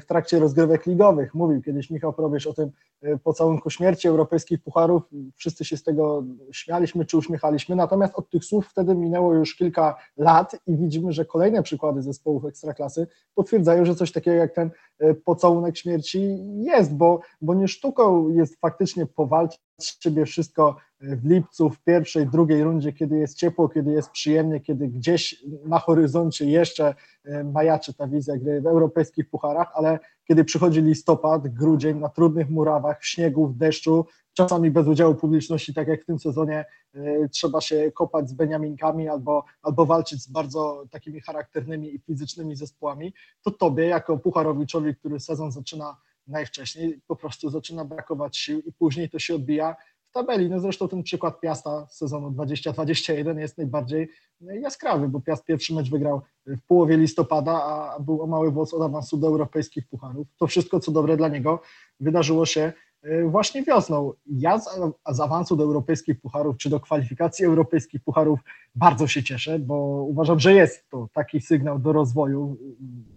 w 0.00 0.04
trakcie 0.04 0.38
rozgrywek 0.38 0.86
ligowych. 0.86 1.34
Mówił 1.34 1.62
kiedyś 1.62 1.90
Michał 1.90 2.12
Probierz 2.12 2.46
o 2.46 2.54
tym 2.54 2.70
e, 3.02 3.18
pocałunku 3.18 3.70
śmierci 3.70 4.08
europejskich 4.08 4.62
pucharów. 4.62 5.02
Wszyscy 5.36 5.64
się 5.64 5.76
z 5.76 5.82
tego 5.82 6.24
śmialiśmy 6.52 7.04
czy 7.04 7.16
uśmiechaliśmy, 7.16 7.76
natomiast 7.76 8.14
od 8.14 8.30
tych 8.30 8.44
słów 8.44 8.66
wtedy 8.66 8.94
minęło 8.94 9.34
już 9.34 9.56
kilka 9.56 9.96
lat 10.16 10.56
i 10.66 10.76
widzimy, 10.76 11.12
że 11.12 11.24
kolejne 11.24 11.62
przykłady 11.62 12.02
zespołów 12.02 12.44
ekstraklasy 12.44 13.06
potwierdzają, 13.34 13.84
że 13.84 13.94
coś 13.94 14.12
takiego 14.12 14.36
jak 14.36 14.54
ten 14.54 14.70
e, 14.98 15.14
pocałunek 15.14 15.76
śmierci 15.76 16.38
jest, 16.64 16.94
bo, 16.94 17.20
bo 17.40 17.54
nie 17.54 17.68
sztuką 17.68 18.28
jest 18.28 18.60
faktycznie 18.60 19.06
powalczyć 19.06 19.60
siebie 19.84 20.26
wszystko 20.26 20.76
w 21.02 21.24
lipcu, 21.24 21.70
w 21.70 21.78
pierwszej, 21.78 22.26
drugiej 22.26 22.64
rundzie, 22.64 22.92
kiedy 22.92 23.16
jest 23.18 23.38
ciepło, 23.38 23.68
kiedy 23.68 23.92
jest 23.92 24.10
przyjemnie, 24.10 24.60
kiedy 24.60 24.88
gdzieś 24.88 25.44
na 25.64 25.78
horyzoncie 25.78 26.44
jeszcze 26.44 26.94
e, 27.24 27.44
majaczy 27.44 27.94
ta 27.94 28.06
wizja 28.06 28.36
gry 28.36 28.60
w 28.60 28.66
europejskich 28.66 29.30
pucharach, 29.30 29.72
ale 29.74 29.98
kiedy 30.28 30.44
przychodzi 30.44 30.82
listopad, 30.82 31.48
grudzień, 31.48 31.98
na 31.98 32.08
trudnych 32.08 32.50
murawach, 32.50 33.00
w 33.00 33.06
śniegu, 33.06 33.46
w 33.46 33.56
deszczu, 33.56 34.06
czasami 34.32 34.70
bez 34.70 34.86
udziału 34.86 35.14
publiczności, 35.14 35.74
tak 35.74 35.88
jak 35.88 36.02
w 36.02 36.06
tym 36.06 36.18
sezonie, 36.18 36.64
e, 36.94 37.28
trzeba 37.28 37.60
się 37.60 37.92
kopać 37.92 38.28
z 38.28 38.32
Beniaminkami 38.32 39.08
albo, 39.08 39.44
albo 39.62 39.86
walczyć 39.86 40.22
z 40.22 40.28
bardzo 40.28 40.84
takimi 40.90 41.20
charakternymi 41.20 41.94
i 41.94 41.98
fizycznymi 41.98 42.56
zespołami, 42.56 43.14
to 43.42 43.50
tobie 43.50 43.86
jako 43.86 44.18
Pucharowiczowi, 44.18 44.94
który 44.94 45.20
sezon 45.20 45.52
zaczyna 45.52 45.96
najwcześniej, 46.26 47.00
po 47.06 47.16
prostu 47.16 47.50
zaczyna 47.50 47.84
brakować 47.84 48.36
sił 48.36 48.60
i 48.60 48.72
później 48.72 49.10
to 49.10 49.18
się 49.18 49.34
odbija 49.34 49.76
tabeli. 50.12 50.50
No 50.50 50.60
zresztą 50.60 50.88
ten 50.88 51.02
przykład 51.02 51.40
Piasta 51.40 51.86
z 51.86 51.96
sezonu 51.96 52.30
2021 52.30 53.38
jest 53.38 53.58
najbardziej 53.58 54.08
jaskrawy, 54.40 55.08
bo 55.08 55.20
Piast 55.20 55.44
pierwszy 55.44 55.74
mecz 55.74 55.90
wygrał 55.90 56.22
w 56.46 56.62
połowie 56.66 56.96
listopada, 56.96 57.52
a 57.52 58.00
był 58.00 58.22
o 58.22 58.26
mały 58.26 58.50
włos 58.50 58.74
od 58.74 58.82
awansu 58.82 59.16
do 59.16 59.26
europejskich 59.26 59.88
pucharów. 59.88 60.26
To 60.36 60.46
wszystko, 60.46 60.80
co 60.80 60.92
dobre 60.92 61.16
dla 61.16 61.28
niego, 61.28 61.60
wydarzyło 62.00 62.46
się 62.46 62.72
e, 63.02 63.24
właśnie 63.24 63.62
wiosną. 63.62 64.12
Ja 64.26 64.58
z, 64.58 64.68
z 65.10 65.20
awansu 65.20 65.56
do 65.56 65.64
europejskich 65.64 66.20
pucharów, 66.20 66.56
czy 66.56 66.70
do 66.70 66.80
kwalifikacji 66.80 67.44
europejskich 67.44 68.02
pucharów 68.04 68.40
bardzo 68.74 69.06
się 69.06 69.22
cieszę, 69.22 69.58
bo 69.58 69.76
uważam, 70.08 70.40
że 70.40 70.52
jest 70.52 70.88
to 70.90 71.08
taki 71.12 71.40
sygnał 71.40 71.78
do 71.78 71.92
rozwoju. 71.92 72.56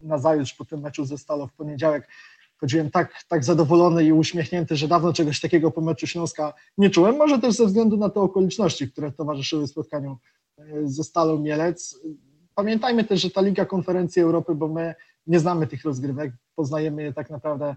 Nazajutrz 0.04 0.54
po 0.54 0.66
tym 0.66 0.80
meczu 0.80 1.06
ze 1.06 1.18
Stalą 1.18 1.48
w 1.48 1.54
poniedziałek 1.54 2.08
chodziłem 2.58 2.92
tak, 2.92 3.24
tak 3.28 3.44
zadowolony 3.44 4.04
i 4.04 4.14
uśmiechnięty, 4.14 4.76
że 4.76 4.88
dawno 4.88 5.14
czegoś 5.14 5.42
takiego 5.42 5.72
po 5.72 5.82
meczu 5.82 6.08
Śląska 6.08 6.54
nie 6.78 6.90
czułem, 6.90 7.16
może 7.16 7.40
też 7.40 7.56
ze 7.56 7.66
względu 7.66 7.98
na 7.98 8.10
te 8.10 8.20
okoliczności, 8.20 8.92
które 8.92 9.12
towarzyszyły 9.12 9.68
spotkaniu 9.68 10.18
e, 10.58 10.64
ze 10.84 11.04
Stalą 11.04 11.40
Mielec. 11.40 12.00
Pamiętajmy 12.56 13.04
też, 13.04 13.22
że 13.22 13.32
ta 13.32 13.42
Liga 13.42 13.66
Konferencji 13.66 14.22
Europy, 14.22 14.56
bo 14.56 14.68
my 14.68 14.96
nie 15.28 15.40
znamy 15.40 15.68
tych 15.68 15.84
rozgrywek, 15.84 16.34
poznajemy 16.56 17.04
je 17.04 17.14
tak 17.14 17.30
naprawdę 17.30 17.76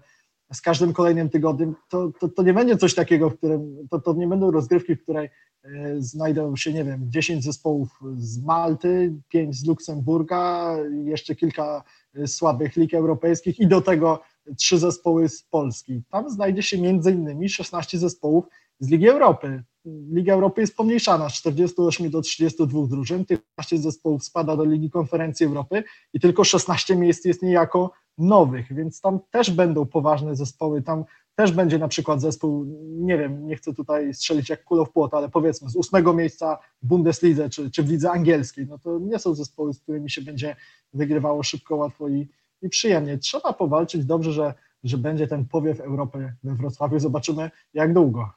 z 0.53 0.61
każdym 0.61 0.93
kolejnym 0.93 1.29
tygodniem, 1.29 1.75
to, 1.89 2.11
to, 2.19 2.29
to 2.29 2.43
nie 2.43 2.53
będzie 2.53 2.77
coś 2.77 2.95
takiego, 2.95 3.29
w 3.29 3.37
którym, 3.37 3.87
to, 3.89 3.99
to 3.99 4.13
nie 4.13 4.27
będą 4.27 4.51
rozgrywki, 4.51 4.95
w 4.95 5.03
której 5.03 5.29
e, 5.63 5.95
znajdą 5.97 6.55
się, 6.55 6.73
nie 6.73 6.83
wiem, 6.83 7.11
10 7.11 7.43
zespołów 7.43 7.99
z 8.17 8.43
Malty, 8.43 9.13
5 9.29 9.55
z 9.55 9.67
Luksemburga, 9.67 10.75
jeszcze 11.03 11.35
kilka 11.35 11.83
e, 12.15 12.27
słabych 12.27 12.75
lig 12.75 12.93
europejskich 12.93 13.59
i 13.59 13.67
do 13.67 13.81
tego 13.81 14.21
trzy 14.57 14.77
zespoły 14.77 15.29
z 15.29 15.43
Polski. 15.43 16.01
Tam 16.09 16.29
znajdzie 16.29 16.63
się 16.63 16.81
między 16.81 17.11
innymi 17.11 17.49
16 17.49 17.97
zespołów 17.97 18.45
z 18.79 18.89
Ligi 18.89 19.09
Europy. 19.09 19.63
Liga 19.85 20.33
Europy 20.33 20.61
jest 20.61 20.75
pomniejszana 20.75 21.29
z 21.29 21.33
48 21.33 22.09
do 22.09 22.21
32 22.21 22.87
drużyn, 22.87 23.25
15 23.25 23.77
zespołów 23.77 24.23
spada 24.23 24.57
do 24.57 24.63
Ligi 24.65 24.89
Konferencji 24.89 25.45
Europy 25.45 25.83
i 26.13 26.19
tylko 26.19 26.43
16 26.43 26.95
miejsc 26.95 27.25
jest 27.25 27.41
niejako 27.41 27.91
nowych, 28.17 28.73
więc 28.73 29.01
tam 29.01 29.19
też 29.31 29.51
będą 29.51 29.85
poważne 29.85 30.35
zespoły, 30.35 30.81
tam 30.81 31.03
też 31.35 31.51
będzie 31.51 31.77
na 31.77 31.87
przykład 31.87 32.21
zespół, 32.21 32.65
nie 32.89 33.17
wiem, 33.17 33.47
nie 33.47 33.55
chcę 33.55 33.73
tutaj 33.73 34.13
strzelić 34.13 34.49
jak 34.49 34.63
kulo 34.63 34.85
w 34.85 34.91
płot, 34.91 35.13
ale 35.13 35.29
powiedzmy 35.29 35.69
z 35.69 35.75
ósmego 35.75 36.13
miejsca 36.13 36.57
w 36.81 36.87
Bundeslidze 36.87 37.49
czy, 37.49 37.71
czy 37.71 37.83
w 37.83 37.89
lidze 37.89 38.11
angielskiej, 38.11 38.67
no 38.67 38.79
to 38.79 38.99
nie 38.99 39.19
są 39.19 39.35
zespoły, 39.35 39.73
z 39.73 39.79
którymi 39.79 40.09
się 40.09 40.21
będzie 40.21 40.55
wygrywało 40.93 41.43
szybko, 41.43 41.75
łatwo 41.75 42.09
i, 42.09 42.27
i 42.61 42.69
przyjemnie. 42.69 43.17
Trzeba 43.17 43.53
powalczyć, 43.53 44.05
dobrze, 44.05 44.31
że, 44.31 44.53
że 44.83 44.97
będzie 44.97 45.27
ten 45.27 45.45
powiew 45.45 45.79
Europy 45.79 46.33
we 46.43 46.55
Wrocławiu. 46.55 46.99
Zobaczymy, 46.99 47.51
jak 47.73 47.93
długo. 47.93 48.29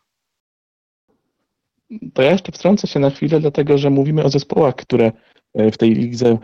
To 2.14 2.22
ja 2.22 2.30
jeszcze 2.30 2.52
wtrącę 2.52 2.86
się 2.86 3.00
na 3.00 3.10
chwilę, 3.10 3.40
dlatego 3.40 3.78
że 3.78 3.90
mówimy 3.90 4.24
o 4.24 4.30
zespołach, 4.30 4.74
które 4.74 5.12
e, 5.54 5.70
w 5.70 5.78
tej 5.78 5.94
lidze 5.94 6.28
e, 6.28 6.38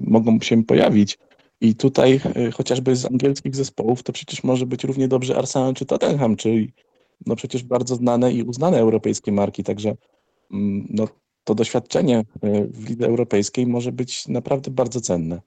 mogą 0.00 0.40
się 0.40 0.64
pojawić. 0.64 1.18
I 1.60 1.74
tutaj 1.74 2.20
e, 2.36 2.50
chociażby 2.50 2.96
z 2.96 3.06
angielskich 3.06 3.56
zespołów 3.56 4.02
to 4.02 4.12
przecież 4.12 4.44
może 4.44 4.66
być 4.66 4.84
równie 4.84 5.08
dobrze 5.08 5.36
Arsenal 5.36 5.74
czy 5.74 5.86
Tottenham, 5.86 6.36
czyli 6.36 6.72
no 7.26 7.36
przecież 7.36 7.62
bardzo 7.62 7.96
znane 7.96 8.32
i 8.32 8.42
uznane 8.42 8.78
europejskie 8.78 9.32
marki. 9.32 9.64
Także 9.64 9.96
mm, 10.52 10.86
no, 10.90 11.08
to 11.44 11.54
doświadczenie 11.54 12.24
w 12.70 12.88
lidze 12.88 13.06
europejskiej 13.06 13.66
może 13.66 13.92
być 13.92 14.28
naprawdę 14.28 14.70
bardzo 14.70 15.00
cenne. 15.00 15.40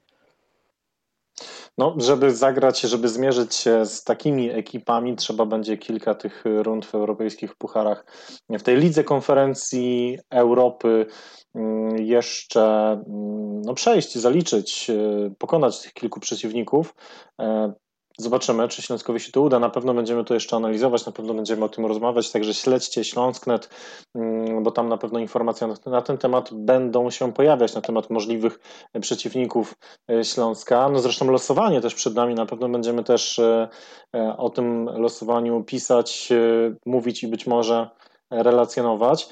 No, 1.78 1.96
żeby 1.98 2.36
zagrać, 2.36 2.82
żeby 2.82 3.10
zmierzyć 3.10 3.56
się 3.56 3.86
z 3.86 4.04
takimi 4.04 4.50
ekipami, 4.50 5.16
trzeba 5.16 5.46
będzie 5.46 5.78
kilka 5.78 6.16
tych 6.16 6.44
rund 6.46 6.86
w 6.86 6.96
europejskich 6.96 7.56
pucharach. 7.56 8.06
W 8.50 8.64
tej 8.64 8.78
lidze 8.78 9.04
konferencji 9.04 10.20
Europy 10.30 11.06
mm, 11.56 11.98
jeszcze 11.98 12.92
mm, 12.92 13.62
no, 13.62 13.74
przejść, 13.74 14.18
zaliczyć, 14.18 14.90
e, 14.90 15.32
pokonać 15.38 15.82
tych 15.82 15.94
kilku 15.94 16.20
przeciwników. 16.20 16.96
E, 18.22 18.24
Zobaczymy, 18.24 18.68
czy 18.68 18.82
Śląskowi 18.82 19.20
się 19.20 19.32
to 19.32 19.42
uda. 19.42 19.60
Na 19.60 19.70
pewno 19.70 19.94
będziemy 19.94 20.24
to 20.24 20.34
jeszcze 20.34 20.56
analizować, 20.56 21.06
na 21.06 21.12
pewno 21.12 21.34
będziemy 21.34 21.66
o 21.66 21.70
tym 21.70 21.86
rozmawiać, 21.86 22.32
także 22.32 22.54
śledźcie 22.54 23.04
Śląsknet, 23.04 23.70
mm, 24.16 24.64
bo 24.64 24.72
tam 24.72 24.90
na 24.90 24.98
pewno 24.98 25.20
informacje 25.20 25.68
na 25.86 26.02
ten 26.02 26.18
temat 26.18 26.50
będą 26.54 27.10
się 27.10 27.34
pojawiać, 27.34 27.76
na 27.76 27.82
temat 27.82 28.10
możliwych 28.10 28.60
przeciwników 29.02 29.76
e, 30.12 30.24
Śląska. 30.24 30.90
No 30.90 31.00
zresztą 31.00 31.32
losowanie 31.32 31.82
też 31.82 31.96
przed 31.96 32.16
nami, 32.16 32.36
na 32.36 32.46
pewno 32.46 32.70
będziemy 32.70 33.04
też 33.04 33.40
e, 33.40 33.70
e, 34.16 34.38
o 34.38 34.50
tym 34.50 34.86
losowaniu 34.86 35.64
pisać, 35.64 36.30
mówić 36.86 37.24
i 37.24 37.28
być 37.28 37.48
może 37.48 37.90
relacjonować. 38.32 39.30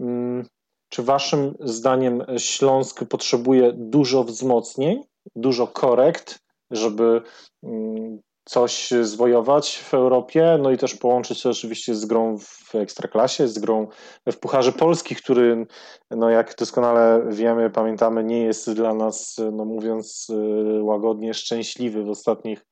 Mm, 0.00 0.46
czy 0.88 1.02
waszym 1.02 1.54
zdaniem 1.60 2.24
Śląsk 2.38 3.04
potrzebuje 3.04 3.72
dużo 3.72 4.24
wzmocnień, 4.24 5.02
dużo 5.36 5.66
korekt, 5.66 6.38
żeby 6.70 7.22
mm, 7.62 8.18
coś 8.48 8.90
zwojować 9.02 9.78
w 9.78 9.94
Europie, 9.94 10.58
no 10.62 10.70
i 10.70 10.78
też 10.78 10.94
połączyć 10.94 11.42
to 11.42 11.50
oczywiście 11.50 11.94
z 11.94 12.04
grą 12.04 12.38
w 12.38 12.74
Ekstraklasie, 12.74 13.48
z 13.48 13.58
grą 13.58 13.88
w 14.32 14.36
Pucharze 14.36 14.72
Polski, 14.72 15.16
który, 15.16 15.66
no 16.10 16.30
jak 16.30 16.54
doskonale 16.54 17.22
wiemy, 17.30 17.70
pamiętamy, 17.70 18.24
nie 18.24 18.42
jest 18.42 18.72
dla 18.72 18.94
nas, 18.94 19.40
no 19.52 19.64
mówiąc 19.64 20.26
y, 20.30 20.82
łagodnie, 20.82 21.34
szczęśliwy 21.34 22.04
w 22.04 22.10
ostatnich 22.10 22.66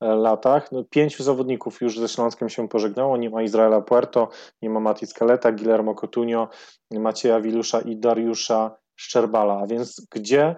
e, 0.00 0.06
latach. 0.14 0.72
No, 0.72 0.84
pięciu 0.84 1.22
zawodników 1.22 1.80
już 1.80 1.98
ze 1.98 2.08
Śląskiem 2.08 2.48
się 2.48 2.68
pożegnało, 2.68 3.16
nie 3.16 3.30
ma 3.30 3.42
Izraela 3.42 3.80
Puerto, 3.80 4.28
nie 4.62 4.70
ma 4.70 4.80
Mati 4.80 5.06
Skaleta, 5.06 5.52
Guillermo 5.52 5.94
Cotunio, 5.94 6.48
Macieja 6.90 7.40
Wilusza 7.40 7.80
i 7.80 7.96
Dariusza 7.96 8.76
Szczerbala, 8.96 9.58
a 9.62 9.66
więc 9.66 10.06
gdzie, 10.14 10.56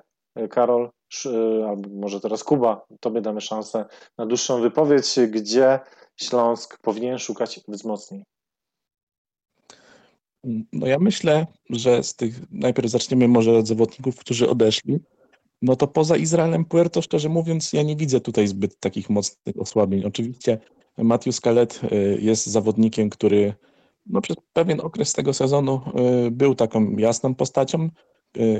Karol, 0.50 0.90
albo 1.68 1.88
może 1.90 2.20
teraz 2.20 2.44
Kuba, 2.44 2.86
tobie 3.00 3.20
damy 3.20 3.40
szansę 3.40 3.84
na 4.18 4.26
dłuższą 4.26 4.60
wypowiedź, 4.60 5.14
gdzie 5.30 5.80
Śląsk 6.16 6.78
powinien 6.82 7.18
szukać 7.18 7.60
wzmocnień. 7.68 8.22
No 10.72 10.86
ja 10.86 10.98
myślę, 10.98 11.46
że 11.70 12.02
z 12.02 12.16
tych, 12.16 12.40
najpierw 12.50 12.90
zaczniemy 12.90 13.28
może 13.28 13.58
od 13.58 13.66
zawodników, 13.66 14.16
którzy 14.16 14.50
odeszli. 14.50 14.98
No 15.62 15.76
to 15.76 15.86
poza 15.86 16.16
Izraelem 16.16 16.64
Puerto, 16.64 17.02
szczerze 17.02 17.28
mówiąc, 17.28 17.72
ja 17.72 17.82
nie 17.82 17.96
widzę 17.96 18.20
tutaj 18.20 18.46
zbyt 18.46 18.80
takich 18.80 19.10
mocnych 19.10 19.60
osłabień. 19.60 20.04
Oczywiście 20.04 20.58
Matthew 20.98 21.34
Scalet 21.34 21.80
y, 21.92 22.18
jest 22.20 22.46
zawodnikiem, 22.46 23.10
który 23.10 23.54
no, 24.06 24.20
przez 24.20 24.36
pewien 24.52 24.80
okres 24.80 25.12
tego 25.12 25.34
sezonu 25.34 25.80
był 26.30 26.54
taką 26.54 26.96
jasną 26.96 27.34
postacią 27.34 27.88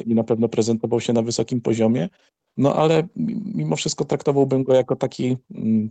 i 0.06 0.14
na 0.14 0.24
pewno 0.24 0.48
prezentował 0.48 1.00
się 1.00 1.12
na 1.12 1.22
wysokim 1.22 1.60
poziomie, 1.60 2.08
no 2.56 2.74
ale 2.74 3.08
mimo 3.54 3.76
wszystko 3.76 4.04
traktowałbym 4.04 4.64
go 4.64 4.74
jako 4.74 4.96
taki 4.96 5.36
mm, 5.54 5.90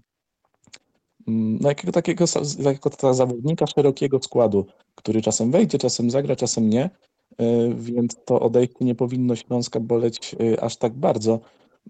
mm, 1.28 1.60
no, 1.62 1.70
jakiego 1.70 1.92
takiego 1.92 2.26
jako 2.60 3.14
zawodnika 3.14 3.68
szerokiego 3.68 4.20
składu, 4.22 4.66
który 4.96 5.22
czasem 5.22 5.52
wejdzie, 5.52 5.78
czasem 5.78 6.10
zagra, 6.10 6.36
czasem 6.36 6.70
nie, 6.70 6.90
więc 7.76 8.16
to 8.26 8.40
odejście 8.40 8.86
nie 8.86 8.96
powinno 8.96 9.36
Śląska 9.36 9.80
boleć 9.80 10.36
aż 10.62 10.78
tak 10.78 10.94
bardzo. 10.94 11.40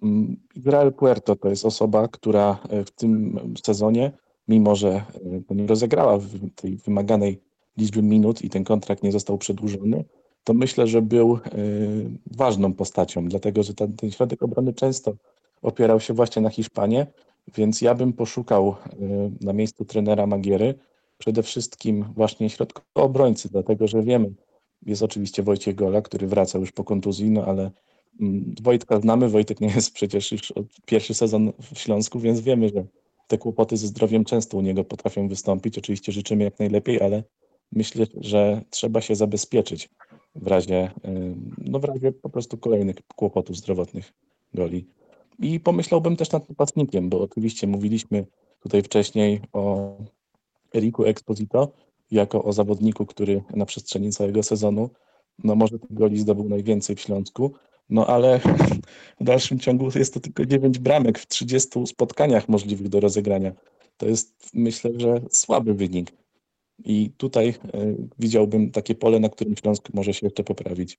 Mm, 0.03 0.37
Israel 0.55 0.93
Puerto 0.93 1.35
to 1.35 1.49
jest 1.49 1.65
osoba, 1.65 2.07
która 2.07 2.59
w 2.85 2.91
tym 2.91 3.39
sezonie 3.65 4.11
mimo 4.47 4.75
że 4.75 5.05
nie 5.49 5.67
rozegrała 5.67 6.17
w 6.17 6.49
tej 6.55 6.77
wymaganej 6.77 7.41
liczby 7.77 8.01
minut 8.01 8.41
i 8.41 8.49
ten 8.49 8.63
kontrakt 8.63 9.03
nie 9.03 9.11
został 9.11 9.37
przedłużony, 9.37 10.03
to 10.43 10.53
myślę, 10.53 10.87
że 10.87 11.01
był 11.01 11.33
e, 11.33 11.39
ważną 12.31 12.73
postacią, 12.73 13.25
dlatego 13.25 13.63
że 13.63 13.73
ten, 13.73 13.95
ten 13.95 14.11
środek 14.11 14.43
obrony 14.43 14.73
często 14.73 15.13
opierał 15.61 15.99
się 15.99 16.13
właśnie 16.13 16.41
na 16.41 16.49
Hiszpanie, 16.49 17.07
więc 17.55 17.81
ja 17.81 17.95
bym 17.95 18.13
poszukał 18.13 18.69
e, 18.69 18.75
na 19.41 19.53
miejscu 19.53 19.85
trenera 19.85 20.27
Magiery 20.27 20.75
przede 21.17 21.43
wszystkim 21.43 22.05
właśnie 22.15 22.49
środka 22.49 22.81
obrońcy, 22.95 23.49
dlatego 23.49 23.87
że 23.87 24.03
wiemy, 24.03 24.33
jest 24.85 25.03
oczywiście 25.03 25.43
Wojciech 25.43 25.75
Gola, 25.75 26.01
który 26.01 26.27
wraca 26.27 26.59
już 26.59 26.71
po 26.71 26.83
kontuzji, 26.83 27.31
no 27.31 27.45
ale 27.45 27.71
mm, 28.21 28.55
Wojtka 28.61 28.99
znamy, 28.99 29.29
Wojtek 29.29 29.61
nie 29.61 29.67
jest 29.67 29.93
przecież 29.93 30.31
już 30.31 30.53
pierwszy 30.85 31.13
sezon 31.13 31.53
w 31.73 31.79
Śląsku, 31.79 32.19
więc 32.19 32.39
wiemy, 32.39 32.69
że 32.69 32.85
te 33.27 33.37
kłopoty 33.37 33.77
ze 33.77 33.87
zdrowiem 33.87 34.25
często 34.25 34.57
u 34.57 34.61
niego 34.61 34.83
potrafią 34.83 35.27
wystąpić. 35.27 35.77
Oczywiście 35.77 36.11
życzymy 36.11 36.43
jak 36.43 36.59
najlepiej, 36.59 37.01
ale 37.01 37.23
myślę, 37.71 38.05
że 38.17 38.61
trzeba 38.69 39.01
się 39.01 39.15
zabezpieczyć 39.15 39.89
w 40.35 40.47
razie, 40.47 40.91
no 41.57 41.79
w 41.79 41.83
razie 41.83 42.11
po 42.11 42.29
prostu 42.29 42.57
kolejnych 42.57 42.95
kłopotów 43.15 43.57
zdrowotnych 43.57 44.13
goli. 44.53 44.87
I 45.39 45.59
pomyślałbym 45.59 46.15
też 46.15 46.31
nad 46.31 46.49
napastnikiem, 46.49 47.09
bo 47.09 47.21
oczywiście 47.21 47.67
mówiliśmy 47.67 48.25
tutaj 48.59 48.83
wcześniej 48.83 49.41
o 49.53 49.93
Eriku 50.75 51.05
Exposito 51.05 51.71
jako 52.11 52.43
o 52.43 52.53
zawodniku, 52.53 53.05
który 53.05 53.43
na 53.55 53.65
przestrzeni 53.65 54.11
całego 54.11 54.43
sezonu 54.43 54.89
no 55.43 55.55
może 55.55 55.79
tych 55.79 55.93
goli 55.93 56.19
zdobył 56.19 56.49
najwięcej 56.49 56.95
w 56.95 57.01
Śląsku, 57.01 57.53
no 57.89 58.07
ale 58.07 58.39
w 59.21 59.23
dalszym 59.23 59.59
ciągu 59.59 59.89
jest 59.95 60.13
to 60.13 60.19
tylko 60.19 60.45
9 60.45 60.79
bramek 60.79 61.19
w 61.19 61.27
30 61.27 61.87
spotkaniach 61.87 62.49
możliwych 62.49 62.89
do 62.89 62.99
rozegrania. 62.99 63.51
To 63.97 64.05
jest 64.05 64.49
myślę, 64.53 64.91
że 64.97 65.21
słaby 65.29 65.73
wynik. 65.73 66.11
I 66.85 67.11
tutaj 67.17 67.49
e, 67.49 67.95
widziałbym 68.19 68.71
takie 68.71 68.95
pole, 68.95 69.19
na 69.19 69.29
którym 69.29 69.55
Śląsk 69.55 69.89
może 69.93 70.13
się 70.13 70.25
jeszcze 70.27 70.43
poprawić. 70.43 70.97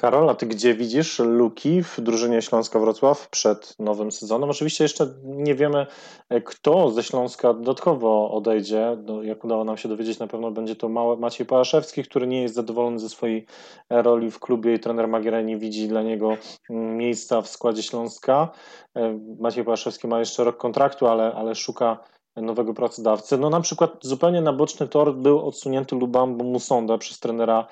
Karol, 0.00 0.30
a 0.30 0.34
ty 0.34 0.46
gdzie 0.46 0.74
widzisz 0.74 1.18
luki 1.18 1.82
w 1.82 2.00
drużynie 2.00 2.42
Śląska 2.42 2.78
Wrocław 2.78 3.28
przed 3.28 3.74
nowym 3.78 4.12
sezonem? 4.12 4.50
Oczywiście 4.50 4.84
jeszcze 4.84 5.06
nie 5.24 5.54
wiemy, 5.54 5.86
e, 6.28 6.40
kto 6.40 6.90
ze 6.90 7.02
Śląska 7.02 7.54
dodatkowo 7.54 8.30
odejdzie. 8.30 8.96
No, 9.04 9.22
jak 9.22 9.44
udało 9.44 9.64
nam 9.64 9.76
się 9.76 9.88
dowiedzieć, 9.88 10.18
na 10.18 10.26
pewno 10.26 10.50
będzie 10.50 10.76
to 10.76 10.88
Maciej 11.18 11.46
Pałaszewski, 11.46 12.02
który 12.02 12.26
nie 12.26 12.42
jest 12.42 12.54
zadowolony 12.54 12.98
ze 12.98 13.08
swojej 13.08 13.46
roli 13.90 14.30
w 14.30 14.38
klubie 14.38 14.74
i 14.74 14.80
trener 14.80 15.08
Magiera 15.08 15.40
nie 15.40 15.56
widzi 15.56 15.88
dla 15.88 16.02
niego 16.02 16.36
mm, 16.70 16.96
miejsca 16.96 17.42
w 17.42 17.48
składzie 17.48 17.82
Śląska. 17.82 18.48
E, 18.96 19.18
Maciej 19.40 19.64
Pałaszewski 19.64 20.08
ma 20.08 20.18
jeszcze 20.18 20.44
rok 20.44 20.56
kontraktu, 20.56 21.06
ale, 21.06 21.34
ale 21.34 21.54
szuka 21.54 21.98
nowego 22.36 22.74
pracodawcy. 22.74 23.38
No 23.38 23.50
na 23.50 23.60
przykład 23.60 23.90
zupełnie 24.02 24.40
na 24.40 24.52
boczny 24.52 24.88
tor 24.88 25.14
był 25.14 25.48
odsunięty 25.48 25.96
Lubambo 25.96 26.44
Musonda 26.44 26.98
przez 26.98 27.18
trenera 27.18 27.66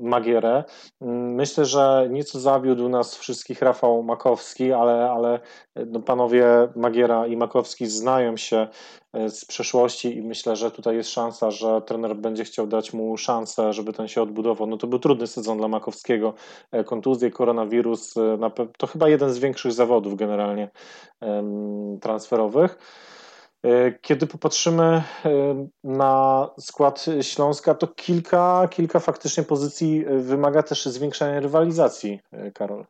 Magierę. 0.00 0.64
Myślę, 1.36 1.64
że 1.64 2.06
nieco 2.10 2.40
zawiódł 2.40 2.88
nas 2.88 3.16
wszystkich 3.16 3.62
Rafał 3.62 4.02
Makowski, 4.02 4.72
ale, 4.72 5.10
ale 5.10 5.40
no 5.86 6.00
panowie 6.00 6.46
Magiera 6.76 7.26
i 7.26 7.36
Makowski 7.36 7.86
znają 7.86 8.36
się 8.36 8.68
e, 9.12 9.30
z 9.30 9.44
przeszłości 9.44 10.16
i 10.16 10.22
myślę, 10.22 10.56
że 10.56 10.70
tutaj 10.70 10.96
jest 10.96 11.10
szansa, 11.10 11.50
że 11.50 11.82
trener 11.82 12.16
będzie 12.16 12.44
chciał 12.44 12.66
dać 12.66 12.92
mu 12.92 13.16
szansę, 13.16 13.72
żeby 13.72 13.92
ten 13.92 14.08
się 14.08 14.22
odbudował. 14.22 14.66
No 14.66 14.76
to 14.76 14.86
był 14.86 14.98
trudny 14.98 15.26
sezon 15.26 15.58
dla 15.58 15.68
Makowskiego. 15.68 16.34
E, 16.72 16.84
kontuzje, 16.84 17.30
koronawirus, 17.30 18.16
e, 18.16 18.38
to 18.78 18.86
chyba 18.86 19.08
jeden 19.08 19.30
z 19.30 19.38
większych 19.38 19.72
zawodów 19.72 20.16
generalnie 20.16 20.68
transferowych. 22.00 22.78
E, 23.64 23.92
kiedy 23.92 24.26
popatrzymy 24.26 24.82
e, 24.82 25.02
na 25.84 26.48
skład 26.58 27.06
Śląska, 27.20 27.74
to 27.74 27.86
kilka, 27.86 28.68
kilka 28.70 29.00
faktycznie 29.00 29.42
pozycji 29.42 30.06
e, 30.06 30.18
wymaga 30.18 30.62
też 30.62 30.86
zwiększenia 30.86 31.40
rywalizacji, 31.40 32.20
Karol. 32.54 32.84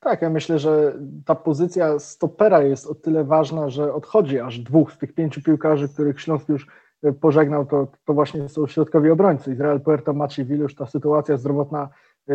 Tak, 0.00 0.22
ja 0.22 0.30
myślę, 0.30 0.58
że 0.58 0.98
ta 1.26 1.34
pozycja 1.34 1.98
stopera 1.98 2.62
jest 2.62 2.86
o 2.86 2.94
tyle 2.94 3.24
ważna, 3.24 3.70
że 3.70 3.94
odchodzi 3.94 4.40
aż 4.40 4.58
dwóch 4.58 4.92
z 4.92 4.98
tych 4.98 5.14
pięciu 5.14 5.42
piłkarzy, 5.42 5.88
których 5.88 6.20
Śląsk 6.20 6.48
już 6.48 6.66
pożegnał, 7.20 7.66
to, 7.66 7.88
to 8.04 8.14
właśnie 8.14 8.48
są 8.48 8.66
środkowi 8.66 9.10
obrońcy. 9.10 9.52
Izrael 9.52 9.80
Puerto, 9.80 10.12
Maciej 10.12 10.44
Wilusz, 10.44 10.74
ta 10.74 10.86
sytuacja 10.86 11.36
zdrowotna 11.36 11.88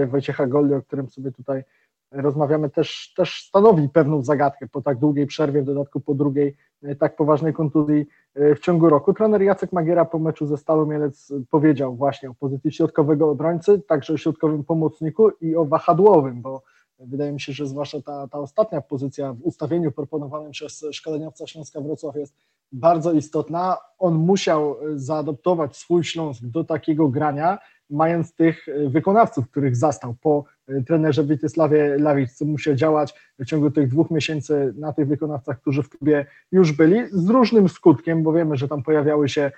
Wojciecha 0.08 0.48
Golli, 0.48 0.74
o 0.74 0.82
którym 0.82 1.10
sobie 1.10 1.32
tutaj 1.32 1.64
rozmawiamy, 2.12 2.70
też, 2.70 3.14
też 3.18 3.46
stanowi 3.48 3.90
pewną 3.90 4.24
zagadkę 4.24 4.68
po 4.68 4.82
tak 4.82 4.98
długiej 4.98 5.28
przerwie, 5.28 5.62
w 5.62 5.66
dodatku 5.66 6.00
po 6.00 6.14
drugiej 6.14 6.56
e, 6.84 6.96
tak 6.96 7.16
poważnej 7.16 7.54
kontuzji 7.54 8.06
e, 8.36 8.56
w 8.56 8.60
ciągu 8.60 8.90
roku. 8.90 9.14
Trener 9.14 9.42
Jacek 9.42 9.74
Magiera 9.74 10.06
po 10.06 10.20
meczu 10.20 10.48
ze 10.48 10.58
Stalą 10.58 10.86
Mielec 10.86 11.34
powiedział 11.50 11.96
właśnie 11.96 12.30
o 12.30 12.34
pozycji 12.34 12.72
środkowego 12.72 13.30
obrońcy, 13.30 13.82
także 13.82 14.14
o 14.14 14.18
środkowym 14.18 14.64
pomocniku 14.64 15.30
i 15.42 15.56
o 15.56 15.66
wahadłowym, 15.66 16.42
bo 16.42 16.62
wydaje 17.00 17.32
mi 17.32 17.42
się, 17.42 17.54
że 17.54 17.68
zwłaszcza 17.68 18.02
ta, 18.02 18.28
ta 18.28 18.40
ostatnia 18.40 18.82
pozycja 18.82 19.34
w 19.34 19.42
ustawieniu 19.42 19.92
proponowanym 19.92 20.52
przez 20.52 20.86
szkoleniowca 20.92 21.48
Śląska 21.48 21.82
Wrocław 21.82 22.16
jest 22.16 22.36
bardzo 22.72 23.12
istotna. 23.12 23.78
On 24.00 24.16
musiał 24.16 24.76
zaadoptować 24.96 25.78
swój 25.78 26.04
Śląsk 26.04 26.46
do 26.46 26.64
takiego 26.64 27.08
grania, 27.08 27.58
mając 27.90 28.34
tych 28.34 28.66
wykonawców, 28.88 29.50
których 29.50 29.76
zastał 29.76 30.16
po 30.22 30.46
trenerze 30.88 31.24
Witysławie 31.24 31.98
co 32.36 32.46
musiał 32.46 32.76
działać 32.76 33.14
w 33.40 33.46
ciągu 33.46 33.72
tych 33.72 33.90
dwóch 33.90 34.12
miesięcy 34.12 34.74
na 34.78 34.94
tych 34.94 35.08
wykonawcach, 35.08 35.62
którzy 35.62 35.84
w 35.84 35.90
klubie 35.90 36.26
już 36.52 36.72
byli, 36.72 37.02
z 37.12 37.30
różnym 37.30 37.70
skutkiem, 37.70 38.24
bo 38.24 38.34
wiemy, 38.34 38.58
że 38.58 38.68
tam 38.68 38.84
pojawiały 38.84 39.30
się 39.30 39.42
e, 39.42 39.52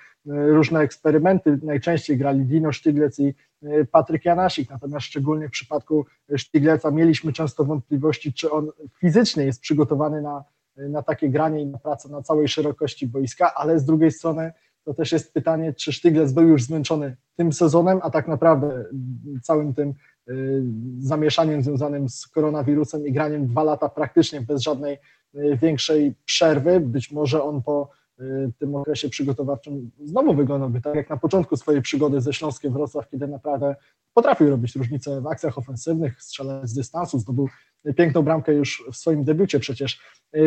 różne 0.48 0.80
eksperymenty, 0.80 1.58
najczęściej 1.62 2.18
grali 2.18 2.44
Dino 2.44 2.72
Sztyglec 2.72 3.18
i 3.18 3.34
e, 3.62 3.84
Patryk 3.84 4.24
Janasik, 4.24 4.70
natomiast 4.70 5.06
szczególnie 5.06 5.48
w 5.48 5.50
przypadku 5.50 6.06
Sztygleca 6.36 6.90
mieliśmy 6.90 7.32
często 7.32 7.64
wątpliwości, 7.64 8.32
czy 8.32 8.50
on 8.50 8.70
fizycznie 9.00 9.44
jest 9.44 9.60
przygotowany 9.60 10.22
na, 10.22 10.44
na 10.76 11.02
takie 11.02 11.28
granie 11.28 11.62
i 11.62 11.66
na 11.66 11.78
pracę 11.78 12.08
na 12.08 12.22
całej 12.22 12.48
szerokości 12.48 13.06
boiska, 13.06 13.54
ale 13.54 13.78
z 13.78 13.84
drugiej 13.84 14.10
strony 14.10 14.52
to 14.88 14.94
też 14.94 15.12
jest 15.12 15.32
pytanie, 15.32 15.74
czy 15.74 15.92
Sztyglec 15.92 16.32
był 16.32 16.48
już 16.48 16.62
zmęczony 16.62 17.16
tym 17.36 17.52
sezonem, 17.52 18.00
a 18.02 18.10
tak 18.10 18.28
naprawdę 18.28 18.84
całym 19.42 19.74
tym 19.74 19.94
Y, 20.30 20.62
zamieszaniem 20.98 21.62
związanym 21.62 22.08
z 22.08 22.26
koronawirusem 22.26 23.06
i 23.06 23.12
graniem 23.12 23.46
dwa 23.46 23.62
lata 23.62 23.88
praktycznie 23.88 24.40
bez 24.40 24.62
żadnej 24.62 24.98
y, 25.34 25.58
większej 25.62 26.14
przerwy. 26.24 26.80
Być 26.80 27.12
może 27.12 27.42
on 27.42 27.62
po 27.62 27.90
y, 28.20 28.52
tym 28.58 28.74
okresie 28.74 29.08
przygotowawczym 29.08 29.90
znowu 30.04 30.34
wyglądałby 30.34 30.80
tak 30.80 30.94
jak 30.94 31.10
na 31.10 31.16
początku 31.16 31.56
swojej 31.56 31.82
przygody 31.82 32.20
ze 32.20 32.32
Śląskiem 32.32 32.72
Wrocław, 32.72 33.08
kiedy 33.08 33.28
naprawdę 33.28 33.76
potrafił 34.14 34.50
robić 34.50 34.76
różnice 34.76 35.20
w 35.20 35.26
akcjach 35.26 35.58
ofensywnych, 35.58 36.22
strzelać 36.22 36.68
z 36.68 36.74
dystansu, 36.74 37.18
zdobył 37.18 37.48
piękną 37.96 38.22
bramkę 38.22 38.54
już 38.54 38.84
w 38.92 38.96
swoim 38.96 39.24
debiucie 39.24 39.60
przecież. 39.60 40.00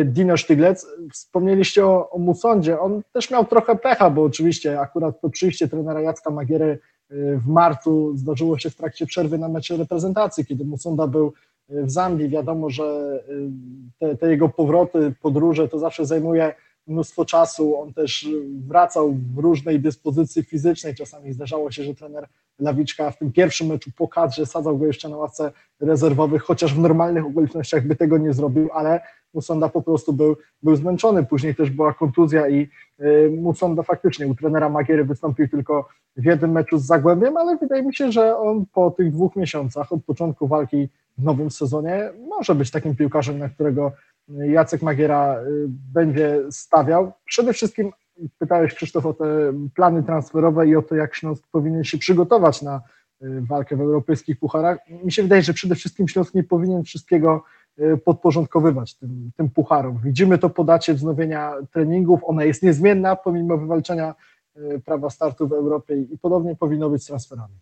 Dino 0.04 0.36
Sztyglec, 0.36 0.86
wspomnieliście 1.12 1.86
o, 1.86 2.10
o 2.10 2.18
Musondzie, 2.18 2.80
on 2.80 3.02
też 3.12 3.30
miał 3.30 3.44
trochę 3.44 3.76
pecha, 3.76 4.10
bo 4.10 4.22
oczywiście 4.22 4.80
akurat 4.80 5.20
to 5.20 5.30
przyjście 5.30 5.68
trenera 5.68 6.00
Jacka 6.00 6.30
Magiery 6.30 6.78
w 7.12 7.46
marcu 7.46 8.16
zdarzyło 8.16 8.58
się 8.58 8.70
w 8.70 8.76
trakcie 8.76 9.06
przerwy 9.06 9.38
na 9.38 9.48
mecze 9.48 9.76
reprezentacji, 9.76 10.46
kiedy 10.46 10.64
Musonda 10.64 11.06
był 11.06 11.32
w 11.68 11.90
Zambii. 11.90 12.28
Wiadomo, 12.28 12.70
że 12.70 13.18
te, 13.98 14.16
te, 14.16 14.30
jego 14.30 14.48
powroty, 14.48 15.14
podróże 15.22 15.68
to 15.68 15.78
zawsze 15.78 16.06
zajmuje 16.06 16.54
mnóstwo 16.86 17.24
czasu, 17.24 17.80
on 17.80 17.92
też 17.94 18.28
wracał 18.66 19.14
w 19.34 19.38
różnej 19.38 19.80
dyspozycji 19.80 20.42
fizycznej, 20.42 20.94
czasami 20.94 21.32
zdarzało 21.32 21.70
się, 21.70 21.84
że 21.84 21.94
trener 21.94 22.28
Lawiczka 22.58 23.10
w 23.10 23.18
tym 23.18 23.32
pierwszym 23.32 23.66
meczu 23.66 23.90
po 23.96 24.08
kadrze 24.08 24.46
sadzał 24.46 24.78
go 24.78 24.86
jeszcze 24.86 25.08
na 25.08 25.16
ławce 25.16 25.52
rezerwowych, 25.80 26.42
chociaż 26.42 26.74
w 26.74 26.78
normalnych 26.78 27.26
okolicznościach 27.26 27.86
by 27.86 27.96
tego 27.96 28.18
nie 28.18 28.32
zrobił, 28.32 28.68
ale 28.72 29.00
Musonda 29.34 29.68
po 29.68 29.82
prostu 29.82 30.12
był, 30.12 30.36
był 30.62 30.76
zmęczony, 30.76 31.24
później 31.24 31.54
też 31.54 31.70
była 31.70 31.94
kontuzja 31.94 32.48
i 32.48 32.68
y, 33.00 33.30
Musonda 33.40 33.82
faktycznie 33.82 34.26
u 34.26 34.34
trenera 34.34 34.68
Magiery 34.68 35.04
wystąpił 35.04 35.48
tylko 35.48 35.88
w 36.16 36.24
jednym 36.24 36.52
meczu 36.52 36.78
z 36.78 36.86
Zagłębiem, 36.86 37.36
ale 37.36 37.56
wydaje 37.56 37.82
mi 37.82 37.94
się, 37.94 38.12
że 38.12 38.36
on 38.36 38.66
po 38.72 38.90
tych 38.90 39.12
dwóch 39.12 39.36
miesiącach 39.36 39.92
od 39.92 40.04
początku 40.04 40.48
walki 40.48 40.88
w 41.18 41.24
nowym 41.24 41.50
sezonie 41.50 42.10
może 42.28 42.54
być 42.54 42.70
takim 42.70 42.96
piłkarzem, 42.96 43.38
na 43.38 43.48
którego 43.48 43.92
Jacek 44.38 44.82
Magiera 44.82 45.40
y, 45.40 45.66
będzie 45.68 46.40
stawiał. 46.50 47.12
Przede 47.24 47.52
wszystkim 47.52 47.92
pytałeś 48.38 48.74
Krzysztof 48.74 49.06
o 49.06 49.14
te 49.14 49.24
plany 49.74 50.02
transferowe 50.02 50.68
i 50.68 50.76
o 50.76 50.82
to, 50.82 50.94
jak 50.94 51.14
Śląsk 51.14 51.44
powinien 51.52 51.84
się 51.84 51.98
przygotować 51.98 52.62
na 52.62 52.80
y, 53.22 53.40
walkę 53.40 53.76
w 53.76 53.80
europejskich 53.80 54.38
pucharach. 54.38 54.78
Mi 55.04 55.12
się 55.12 55.22
wydaje, 55.22 55.42
że 55.42 55.54
przede 55.54 55.74
wszystkim 55.74 56.08
Śląsk 56.08 56.34
nie 56.34 56.44
powinien 56.44 56.84
wszystkiego 56.84 57.44
y, 57.78 57.96
podporządkowywać 57.96 58.94
tym, 58.94 59.30
tym 59.36 59.50
pucharom. 59.50 60.00
Widzimy 60.04 60.38
to 60.38 60.50
po 60.50 60.64
dacie 60.64 60.94
wznowienia 60.94 61.54
treningów, 61.72 62.20
ona 62.24 62.44
jest 62.44 62.62
niezmienna 62.62 63.16
pomimo 63.16 63.58
wywalczenia 63.58 64.14
prawa 64.84 65.10
startu 65.10 65.48
w 65.48 65.52
Europie 65.52 65.96
i 65.96 66.18
podobnie 66.18 66.56
powinno 66.56 66.90
być 66.90 67.02
z 67.02 67.06
transferami. 67.06 67.54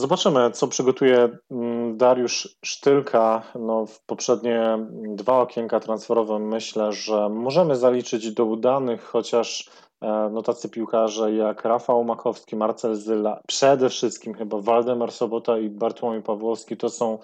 Zobaczymy, 0.00 0.50
co 0.50 0.68
przygotuje 0.68 1.28
mm, 1.50 1.96
Dariusz 1.96 2.56
Sztylka. 2.64 3.42
No, 3.54 3.86
w 3.86 4.04
poprzednie 4.06 4.78
dwa 4.92 5.40
okienka 5.40 5.80
transferowe 5.80 6.38
myślę, 6.38 6.92
że 6.92 7.28
możemy 7.28 7.76
zaliczyć 7.76 8.32
do 8.32 8.44
udanych, 8.44 9.02
chociaż 9.02 9.70
e, 10.00 10.30
no, 10.32 10.42
tacy 10.42 10.68
piłkarze 10.68 11.34
jak 11.34 11.64
Rafał 11.64 12.04
Makowski, 12.04 12.56
Marcel 12.56 12.94
Zyla, 12.96 13.40
przede 13.46 13.88
wszystkim 13.88 14.34
chyba 14.34 14.58
Waldemar 14.60 15.12
Sobota 15.12 15.58
i 15.58 15.68
Bartłomiej 15.68 16.22
Pawłowski 16.22 16.76
to 16.76 16.90
są, 16.90 17.18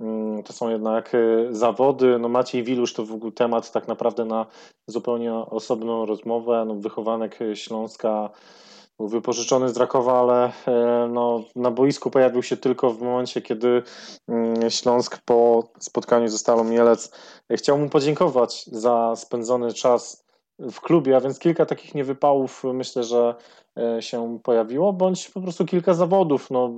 mm, 0.00 0.42
to 0.42 0.52
są 0.52 0.68
jednak 0.70 1.14
e, 1.14 1.18
zawody. 1.54 2.18
No, 2.18 2.28
Maciej 2.28 2.62
Wilusz 2.62 2.94
to 2.94 3.04
w 3.04 3.12
ogóle 3.12 3.32
temat 3.32 3.72
tak 3.72 3.88
naprawdę 3.88 4.24
na 4.24 4.46
zupełnie 4.86 5.34
osobną 5.34 6.06
rozmowę. 6.06 6.64
No, 6.68 6.74
wychowanek 6.74 7.38
Śląska 7.54 8.30
był 9.00 9.08
wypożyczony 9.08 9.68
z 9.68 9.76
Rakowa, 9.76 10.20
ale 10.20 10.52
e, 10.66 11.08
no, 11.08 11.44
na 11.56 11.70
boisku 11.70 12.10
pojawił 12.10 12.42
się 12.42 12.56
tylko 12.56 12.90
w 12.90 13.02
momencie, 13.02 13.42
kiedy 13.42 13.82
mm, 14.28 14.70
Śląsk 14.70 15.18
po 15.24 15.68
spotkaniu 15.78 16.28
ze 16.28 16.38
Stalą 16.38 16.64
Mielec 16.64 17.10
chciał 17.50 17.78
mu 17.78 17.88
podziękować 17.88 18.66
za 18.66 19.16
spędzony 19.16 19.72
czas 19.72 20.24
w 20.58 20.80
klubie, 20.80 21.16
a 21.16 21.20
więc 21.20 21.38
kilka 21.38 21.66
takich 21.66 21.94
niewypałów 21.94 22.64
myślę, 22.74 23.04
że 23.04 23.34
e, 23.78 24.02
się 24.02 24.38
pojawiło, 24.42 24.92
bądź 24.92 25.28
po 25.28 25.40
prostu 25.40 25.64
kilka 25.64 25.94
zawodów, 25.94 26.50
no 26.50 26.72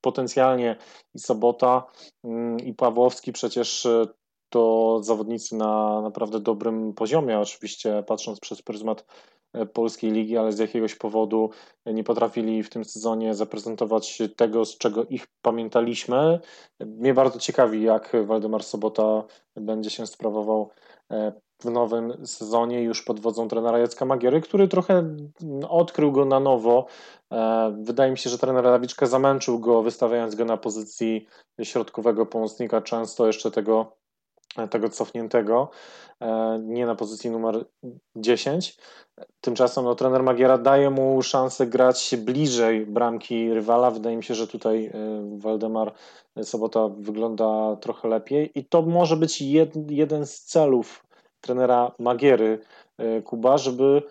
potencjalnie 0.00 0.76
i 1.14 1.18
Sobota 1.18 1.86
mm, 2.24 2.60
i 2.60 2.74
Pawłowski 2.74 3.32
przecież 3.32 3.86
e, 3.86 4.06
to 4.50 4.98
zawodnicy 5.02 5.56
na 5.56 6.02
naprawdę 6.02 6.40
dobrym 6.40 6.94
poziomie, 6.94 7.38
oczywiście 7.38 8.02
patrząc 8.06 8.40
przez 8.40 8.62
pryzmat 8.62 9.04
E, 9.04 9.37
polskiej 9.72 10.10
ligi, 10.10 10.36
ale 10.36 10.52
z 10.52 10.58
jakiegoś 10.58 10.94
powodu 10.94 11.50
nie 11.86 12.04
potrafili 12.04 12.62
w 12.62 12.70
tym 12.70 12.84
sezonie 12.84 13.34
zaprezentować 13.34 14.22
tego, 14.36 14.64
z 14.64 14.78
czego 14.78 15.04
ich 15.04 15.26
pamiętaliśmy. 15.42 16.40
Mnie 16.80 17.14
bardzo 17.14 17.38
ciekawi, 17.38 17.82
jak 17.82 18.16
Waldemar 18.24 18.64
Sobota 18.64 19.24
będzie 19.56 19.90
się 19.90 20.06
sprawował 20.06 20.70
e, 21.12 21.32
w 21.62 21.64
nowym 21.64 22.26
sezonie 22.26 22.82
już 22.82 23.02
pod 23.02 23.20
wodzą 23.20 23.48
trenera 23.48 23.78
Jacka 23.78 24.04
Magiery, 24.04 24.40
który 24.40 24.68
trochę 24.68 25.16
odkrył 25.68 26.12
go 26.12 26.24
na 26.24 26.40
nowo. 26.40 26.86
E, 27.32 27.76
wydaje 27.80 28.10
mi 28.10 28.18
się, 28.18 28.30
że 28.30 28.38
trener 28.38 28.64
Lawiczka 28.64 29.06
zamęczył 29.06 29.58
go, 29.58 29.82
wystawiając 29.82 30.34
go 30.34 30.44
na 30.44 30.56
pozycji 30.56 31.26
środkowego 31.62 32.26
pomocnika, 32.26 32.82
często 32.82 33.26
jeszcze 33.26 33.50
tego 33.50 33.97
tego 34.70 34.88
cofniętego, 34.88 35.70
e, 36.20 36.58
nie 36.62 36.86
na 36.86 36.94
pozycji 36.94 37.30
numer 37.30 37.64
10. 38.16 38.76
Tymczasem 39.40 39.84
no, 39.84 39.94
trener 39.94 40.22
Magiera 40.22 40.58
daje 40.58 40.90
mu 40.90 41.22
szansę 41.22 41.66
grać 41.66 42.16
bliżej 42.18 42.86
bramki 42.86 43.54
rywala. 43.54 43.90
Wydaje 43.90 44.16
mi 44.16 44.24
się, 44.24 44.34
że 44.34 44.46
tutaj 44.46 44.86
e, 44.86 44.90
Waldemar 45.38 45.92
Sobota 46.42 46.88
wygląda 46.88 47.76
trochę 47.76 48.08
lepiej 48.08 48.50
i 48.54 48.64
to 48.64 48.82
może 48.82 49.16
być 49.16 49.42
jed, 49.42 49.90
jeden 49.90 50.26
z 50.26 50.40
celów 50.40 51.06
trenera 51.40 51.92
Magiery 51.98 52.58
e, 52.98 53.22
Kuba, 53.22 53.58
żeby 53.58 54.02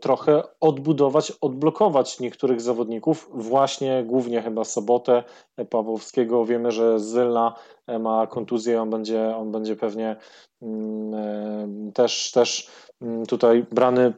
trochę 0.00 0.42
odbudować, 0.60 1.32
odblokować 1.40 2.20
niektórych 2.20 2.60
zawodników, 2.60 3.30
właśnie 3.34 4.04
głównie 4.04 4.42
chyba 4.42 4.64
Sobotę, 4.64 5.24
Pawłowskiego. 5.70 6.44
Wiemy, 6.44 6.72
że 6.72 7.00
Zylna 7.00 7.54
ma 8.00 8.26
kontuzję, 8.26 8.82
on 8.82 8.90
będzie, 8.90 9.36
on 9.36 9.52
będzie 9.52 9.76
pewnie 9.76 10.16
mm, 10.62 11.14
e, 11.14 11.92
też, 11.92 12.30
też 12.32 12.70
mm, 13.02 13.26
tutaj 13.26 13.66
brany 13.72 14.12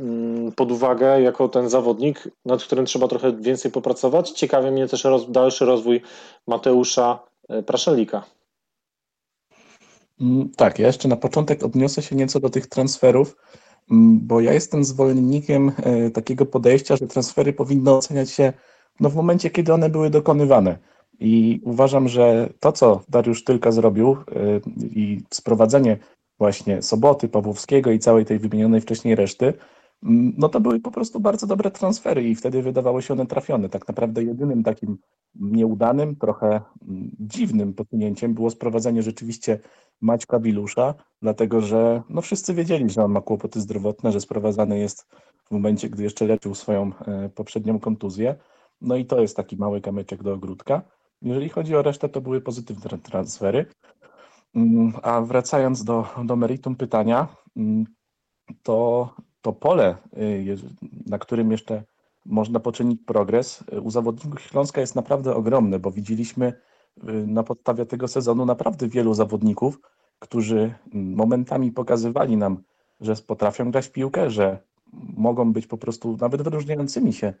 mm, 0.00 0.52
pod 0.52 0.72
uwagę 0.72 1.22
jako 1.22 1.48
ten 1.48 1.68
zawodnik, 1.68 2.28
nad 2.44 2.62
którym 2.62 2.86
trzeba 2.86 3.08
trochę 3.08 3.32
więcej 3.32 3.70
popracować. 3.70 4.30
Ciekawi 4.30 4.70
mnie 4.70 4.88
też 4.88 5.04
roz, 5.04 5.30
dalszy 5.30 5.64
rozwój 5.64 6.02
Mateusza 6.46 7.18
e, 7.48 7.62
Praszelika. 7.62 8.24
Tak, 10.56 10.78
ja 10.78 10.86
jeszcze 10.86 11.08
na 11.08 11.16
początek 11.16 11.62
odniosę 11.62 12.02
się 12.02 12.16
nieco 12.16 12.40
do 12.40 12.50
tych 12.50 12.66
transferów, 12.66 13.36
bo 14.20 14.40
ja 14.40 14.52
jestem 14.52 14.84
zwolennikiem 14.84 15.72
e, 15.76 16.10
takiego 16.10 16.46
podejścia, 16.46 16.96
że 16.96 17.06
transfery 17.06 17.52
powinny 17.52 17.90
oceniać 17.90 18.30
się 18.30 18.52
no, 19.00 19.10
w 19.10 19.14
momencie, 19.14 19.50
kiedy 19.50 19.72
one 19.74 19.90
były 19.90 20.10
dokonywane. 20.10 20.78
I 21.20 21.60
uważam, 21.64 22.08
że 22.08 22.48
to, 22.60 22.72
co 22.72 23.02
Dariusz 23.08 23.44
Tylka 23.44 23.72
zrobił 23.72 24.12
y, 24.12 24.60
i 24.82 25.22
sprowadzenie 25.30 25.98
właśnie 26.38 26.82
Soboty, 26.82 27.28
Pawłowskiego 27.28 27.90
i 27.90 27.98
całej 27.98 28.24
tej 28.24 28.38
wymienionej 28.38 28.80
wcześniej 28.80 29.14
reszty, 29.14 29.46
mm, 29.46 29.56
no 30.02 30.48
to 30.48 30.60
były 30.60 30.80
po 30.80 30.90
prostu 30.90 31.20
bardzo 31.20 31.46
dobre 31.46 31.70
transfery 31.70 32.22
i 32.22 32.34
wtedy 32.34 32.62
wydawały 32.62 33.02
się 33.02 33.14
one 33.14 33.26
trafione. 33.26 33.68
Tak 33.68 33.88
naprawdę 33.88 34.24
jedynym 34.24 34.62
takim 34.62 34.98
nieudanym, 35.34 36.16
trochę 36.16 36.46
mm, 36.46 37.10
dziwnym 37.20 37.74
posunięciem 37.74 38.34
było 38.34 38.50
sprowadzenie 38.50 39.02
rzeczywiście 39.02 39.58
Maćka 40.00 40.40
Wilusza, 40.40 40.94
dlatego 41.22 41.60
że 41.60 42.02
no 42.08 42.22
wszyscy 42.22 42.54
wiedzieli, 42.54 42.90
że 42.90 43.04
on 43.04 43.12
ma 43.12 43.20
kłopoty 43.20 43.60
zdrowotne, 43.60 44.12
że 44.12 44.20
sprowadzany 44.20 44.78
jest 44.78 45.06
w 45.44 45.50
momencie, 45.50 45.90
gdy 45.90 46.02
jeszcze 46.02 46.26
leczył 46.26 46.54
swoją 46.54 46.92
e, 47.06 47.28
poprzednią 47.28 47.80
kontuzję. 47.80 48.34
No 48.80 48.96
i 48.96 49.04
to 49.04 49.20
jest 49.20 49.36
taki 49.36 49.56
mały 49.56 49.80
kamyczek 49.80 50.22
do 50.22 50.32
ogródka. 50.32 50.82
Jeżeli 51.22 51.48
chodzi 51.48 51.76
o 51.76 51.82
resztę, 51.82 52.08
to 52.08 52.20
były 52.20 52.40
pozytywne 52.40 52.98
transfery. 52.98 53.66
Mm, 54.54 54.92
a 55.02 55.20
wracając 55.20 55.84
do, 55.84 56.06
do 56.24 56.36
meritum 56.36 56.76
pytania, 56.76 57.28
mm, 57.56 57.84
to, 58.62 59.10
to 59.42 59.52
pole, 59.52 59.96
y, 60.16 60.56
na 61.06 61.18
którym 61.18 61.50
jeszcze 61.52 61.82
można 62.26 62.60
poczynić 62.60 63.00
progres, 63.06 63.64
y, 63.72 63.80
u 63.80 63.90
zawodników 63.90 64.40
Śląska 64.40 64.80
jest 64.80 64.94
naprawdę 64.94 65.34
ogromne, 65.34 65.78
bo 65.78 65.90
widzieliśmy 65.90 66.52
y, 67.08 67.26
na 67.26 67.42
podstawie 67.42 67.86
tego 67.86 68.08
sezonu 68.08 68.46
naprawdę 68.46 68.88
wielu 68.88 69.14
zawodników, 69.14 69.80
którzy 70.18 70.74
mm, 70.94 71.14
momentami 71.14 71.72
pokazywali 71.72 72.36
nam, 72.36 72.62
że 73.00 73.16
potrafią 73.16 73.70
grać 73.70 73.88
piłkę, 73.88 74.30
że 74.30 74.58
mogą 75.16 75.52
być 75.52 75.66
po 75.66 75.78
prostu 75.78 76.16
nawet 76.20 76.42
wyróżniającymi 76.42 77.12
się 77.12 77.34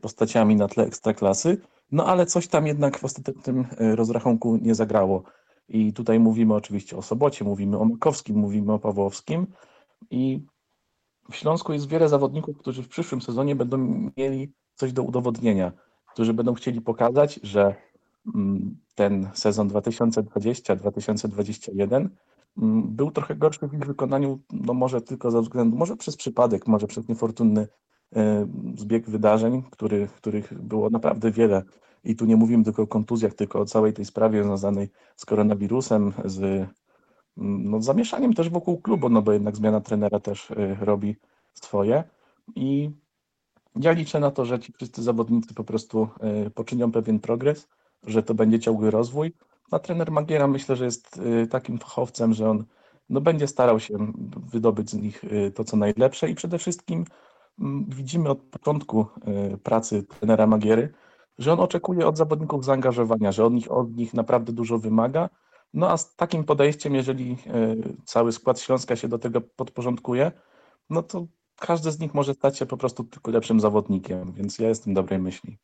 postaciami 0.00 0.56
na 0.56 0.68
tle 0.68 0.84
ekstraklasy, 0.86 1.60
no 1.92 2.06
ale 2.06 2.26
coś 2.26 2.48
tam 2.48 2.66
jednak 2.66 2.98
w 2.98 3.04
ostatecznym 3.04 3.66
rozrachunku 3.78 4.56
nie 4.56 4.74
zagrało. 4.74 5.22
I 5.68 5.92
tutaj 5.92 6.20
mówimy 6.20 6.54
oczywiście 6.54 6.96
o 6.96 7.02
Sobocie, 7.02 7.44
mówimy 7.44 7.78
o 7.78 7.84
Makowskim, 7.84 8.36
mówimy 8.36 8.72
o 8.72 8.78
Pawłowskim 8.78 9.46
i 10.10 10.46
w 11.30 11.36
Śląsku 11.36 11.72
jest 11.72 11.88
wiele 11.88 12.08
zawodników, 12.08 12.58
którzy 12.58 12.82
w 12.82 12.88
przyszłym 12.88 13.22
sezonie 13.22 13.56
będą 13.56 14.10
mieli 14.16 14.52
coś 14.74 14.92
do 14.92 15.02
udowodnienia, 15.02 15.72
którzy 16.12 16.34
będą 16.34 16.54
chcieli 16.54 16.80
pokazać, 16.80 17.40
że 17.42 17.74
mm, 18.34 18.76
ten 18.94 19.30
sezon 19.34 19.68
2020-2021 19.68 22.08
mm, 22.58 22.96
był 22.96 23.10
trochę 23.10 23.34
gorszy 23.34 23.68
w 23.68 23.74
ich 23.74 23.86
wykonaniu, 23.86 24.38
no 24.52 24.74
może 24.74 25.00
tylko 25.00 25.30
ze 25.30 25.42
względu, 25.42 25.76
może 25.76 25.96
przez 25.96 26.16
przypadek, 26.16 26.66
może 26.66 26.86
przez 26.86 27.08
niefortunny 27.08 27.68
e, 28.16 28.46
zbieg 28.76 29.10
wydarzeń, 29.10 29.62
który, 29.70 30.08
których 30.16 30.62
było 30.62 30.90
naprawdę 30.90 31.30
wiele. 31.30 31.62
I 32.04 32.16
tu 32.16 32.24
nie 32.24 32.36
mówimy 32.36 32.64
tylko 32.64 32.82
o 32.82 32.86
kontuzjach, 32.86 33.34
tylko 33.34 33.60
o 33.60 33.64
całej 33.64 33.92
tej 33.92 34.04
sprawie 34.04 34.44
związanej 34.44 34.88
z 35.16 35.24
koronawirusem, 35.24 36.12
z 36.24 36.68
no, 37.36 37.82
zamieszaniem 37.82 38.34
też 38.34 38.50
wokół 38.50 38.80
klubu, 38.80 39.08
no 39.08 39.22
bo 39.22 39.32
jednak 39.32 39.56
zmiana 39.56 39.80
trenera 39.80 40.20
też 40.20 40.50
y, 40.50 40.76
robi 40.80 41.16
swoje. 41.54 42.04
I 42.54 42.90
ja 43.76 43.92
liczę 43.92 44.20
na 44.20 44.30
to, 44.30 44.44
że 44.44 44.60
ci 44.60 44.72
wszyscy 44.72 45.02
zawodnicy 45.02 45.54
po 45.54 45.64
prostu 45.64 46.08
y, 46.46 46.50
poczynią 46.50 46.92
pewien 46.92 47.20
progres, 47.20 47.68
że 48.06 48.22
to 48.22 48.34
będzie 48.34 48.60
ciągły 48.60 48.90
rozwój. 48.90 49.32
A 49.70 49.78
trener 49.78 50.10
Magiera 50.10 50.46
myślę, 50.46 50.76
że 50.76 50.84
jest 50.84 51.16
y, 51.16 51.46
takim 51.46 51.78
fachowcem, 51.78 52.34
że 52.34 52.50
on 52.50 52.64
no 53.08 53.20
będzie 53.20 53.46
starał 53.46 53.80
się 53.80 54.12
wydobyć 54.52 54.90
z 54.90 54.94
nich 54.94 55.24
to, 55.54 55.64
co 55.64 55.76
najlepsze 55.76 56.30
i 56.30 56.34
przede 56.34 56.58
wszystkim 56.58 57.04
mm, 57.60 57.84
widzimy 57.88 58.30
od 58.30 58.38
początku 58.38 59.06
pracy 59.62 60.02
trenera 60.02 60.46
Magiery, 60.46 60.92
że 61.38 61.52
on 61.52 61.60
oczekuje 61.60 62.06
od 62.06 62.16
zawodników 62.16 62.64
zaangażowania, 62.64 63.32
że 63.32 63.44
od 63.44 63.52
nich, 63.52 63.72
od 63.72 63.96
nich 63.96 64.14
naprawdę 64.14 64.52
dużo 64.52 64.78
wymaga. 64.78 65.28
No 65.74 65.90
a 65.90 65.96
z 65.96 66.16
takim 66.16 66.44
podejściem, 66.44 66.94
jeżeli 66.94 67.32
y, 67.32 67.96
cały 68.04 68.32
skład 68.32 68.60
Śląska 68.60 68.96
się 68.96 69.08
do 69.08 69.18
tego 69.18 69.40
podporządkuje, 69.40 70.32
no 70.90 71.02
to 71.02 71.26
każdy 71.60 71.90
z 71.90 72.00
nich 72.00 72.14
może 72.14 72.34
stać 72.34 72.58
się 72.58 72.66
po 72.66 72.76
prostu 72.76 73.04
tylko 73.04 73.30
lepszym 73.30 73.60
zawodnikiem, 73.60 74.32
więc 74.32 74.58
ja 74.58 74.68
jestem 74.68 74.94
dobrej 74.94 75.18
myśli. 75.18 75.58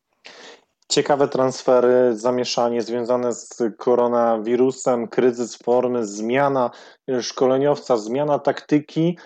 Ciekawe 0.89 1.29
transfery, 1.29 2.17
zamieszanie 2.17 2.83
związane 2.83 3.33
z 3.33 3.63
koronawirusem, 3.79 5.09
kryzys 5.09 5.57
formy, 5.57 6.07
zmiana 6.07 6.71
szkoleniowca, 7.21 7.97
zmiana 7.97 8.39
taktyki, 8.39 9.19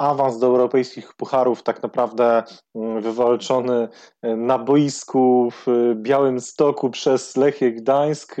awans 0.00 0.38
do 0.38 0.46
europejskich 0.46 1.14
pucharów 1.14 1.62
tak 1.62 1.82
naprawdę 1.82 2.42
mm, 2.74 3.02
wywalczony 3.02 3.88
na 4.22 4.58
boisku 4.58 5.50
w 5.50 5.92
Białym 5.94 6.40
Stoku 6.40 6.90
przez 6.90 7.36
Lechię 7.36 7.72
Gdańsk. 7.72 8.36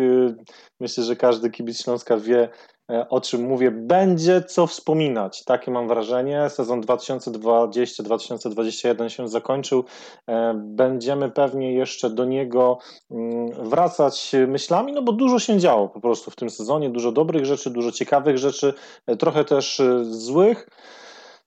Myślę, 0.80 1.04
że 1.04 1.16
każdy 1.16 1.50
kibic 1.50 1.82
Śląska 1.82 2.16
wie, 2.16 2.48
E, 2.90 3.08
o 3.08 3.20
czym 3.20 3.42
mówię, 3.42 3.70
będzie 3.70 4.42
co 4.42 4.66
wspominać. 4.66 5.44
Takie 5.44 5.70
mam 5.70 5.88
wrażenie. 5.88 6.50
Sezon 6.50 6.80
2020-2021 6.80 9.08
się 9.08 9.28
zakończył. 9.28 9.84
E, 10.28 10.54
będziemy 10.54 11.30
pewnie 11.30 11.72
jeszcze 11.72 12.10
do 12.10 12.24
niego 12.24 12.78
mm, 13.10 13.68
wracać 13.68 14.32
myślami, 14.48 14.92
no 14.92 15.02
bo 15.02 15.12
dużo 15.12 15.38
się 15.38 15.58
działo 15.58 15.88
po 15.88 16.00
prostu 16.00 16.30
w 16.30 16.36
tym 16.36 16.50
sezonie. 16.50 16.90
Dużo 16.90 17.12
dobrych 17.12 17.46
rzeczy, 17.46 17.70
dużo 17.70 17.92
ciekawych 17.92 18.38
rzeczy, 18.38 18.74
e, 19.06 19.16
trochę 19.16 19.44
też 19.44 19.82
złych. 20.02 20.68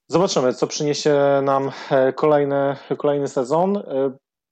Zobaczymy, 0.07 0.53
co 0.53 0.67
przyniesie 0.67 1.15
nam 1.43 1.71
kolejny, 2.15 2.75
kolejny 2.97 3.27
sezon. 3.27 3.83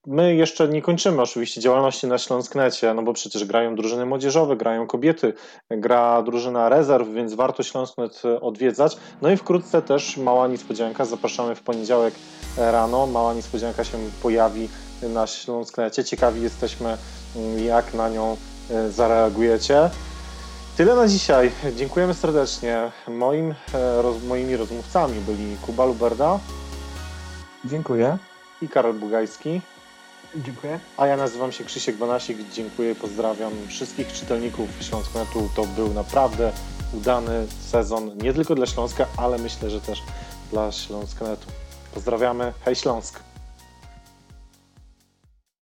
My 0.06 0.34
jeszcze 0.34 0.68
nie 0.68 0.82
kończymy 0.82 1.22
oczywiście 1.22 1.60
działalności 1.60 2.06
na 2.06 2.18
Śląsknecie, 2.18 2.94
no 2.94 3.02
bo 3.02 3.12
przecież 3.12 3.44
grają 3.44 3.74
drużyny 3.74 4.06
młodzieżowe, 4.06 4.56
grają 4.56 4.86
kobiety, 4.86 5.32
gra 5.70 6.22
drużyna 6.22 6.68
rezerw, 6.68 7.08
więc 7.08 7.34
warto 7.34 7.62
Śląsknet 7.62 8.22
odwiedzać. 8.40 8.96
No 9.22 9.30
i 9.30 9.36
wkrótce 9.36 9.82
też 9.82 10.16
mała 10.16 10.48
niespodzianka, 10.48 11.04
zapraszamy 11.04 11.54
w 11.54 11.62
poniedziałek 11.62 12.14
rano, 12.56 13.06
mała 13.06 13.34
niespodzianka 13.34 13.84
się 13.84 13.98
pojawi 14.22 14.68
na 15.02 15.26
Śląsknecie. 15.26 16.04
Ciekawi 16.04 16.42
jesteśmy, 16.42 16.96
jak 17.64 17.94
na 17.94 18.08
nią 18.08 18.36
e, 18.70 18.90
zareagujecie. 18.90 19.90
Tyle 20.76 20.94
na 20.94 21.08
dzisiaj. 21.08 21.50
Dziękujemy 21.76 22.14
serdecznie. 22.14 22.90
Moim, 23.08 23.54
e, 23.74 24.02
roz, 24.02 24.22
moimi 24.22 24.56
rozmówcami 24.56 25.20
byli 25.20 25.56
Kuba 25.56 25.84
Luberda. 25.84 26.38
Dziękuję. 27.64 28.18
I 28.62 28.68
Karol 28.68 28.94
Bugajski. 28.94 29.60
Dziękuję. 30.36 30.80
A 30.96 31.06
ja 31.06 31.16
nazywam 31.16 31.52
się 31.52 31.64
Krzysiek 31.64 31.96
Banasik. 31.96 32.38
Dziękuję, 32.52 32.94
pozdrawiam 32.94 33.52
wszystkich 33.68 34.12
czytelników 34.12 34.68
Śląsknetu. 34.80 35.48
To 35.56 35.64
był 35.64 35.94
naprawdę 35.94 36.52
udany 36.94 37.46
sezon 37.70 38.18
nie 38.18 38.34
tylko 38.34 38.54
dla 38.54 38.66
Śląska, 38.66 39.06
ale 39.16 39.38
myślę, 39.38 39.70
że 39.70 39.80
też 39.80 40.02
dla 40.50 40.72
Śląsknetu. 40.72 41.46
Pozdrawiamy. 41.94 42.52
Hej 42.64 42.76
Śląsk! 42.76 43.31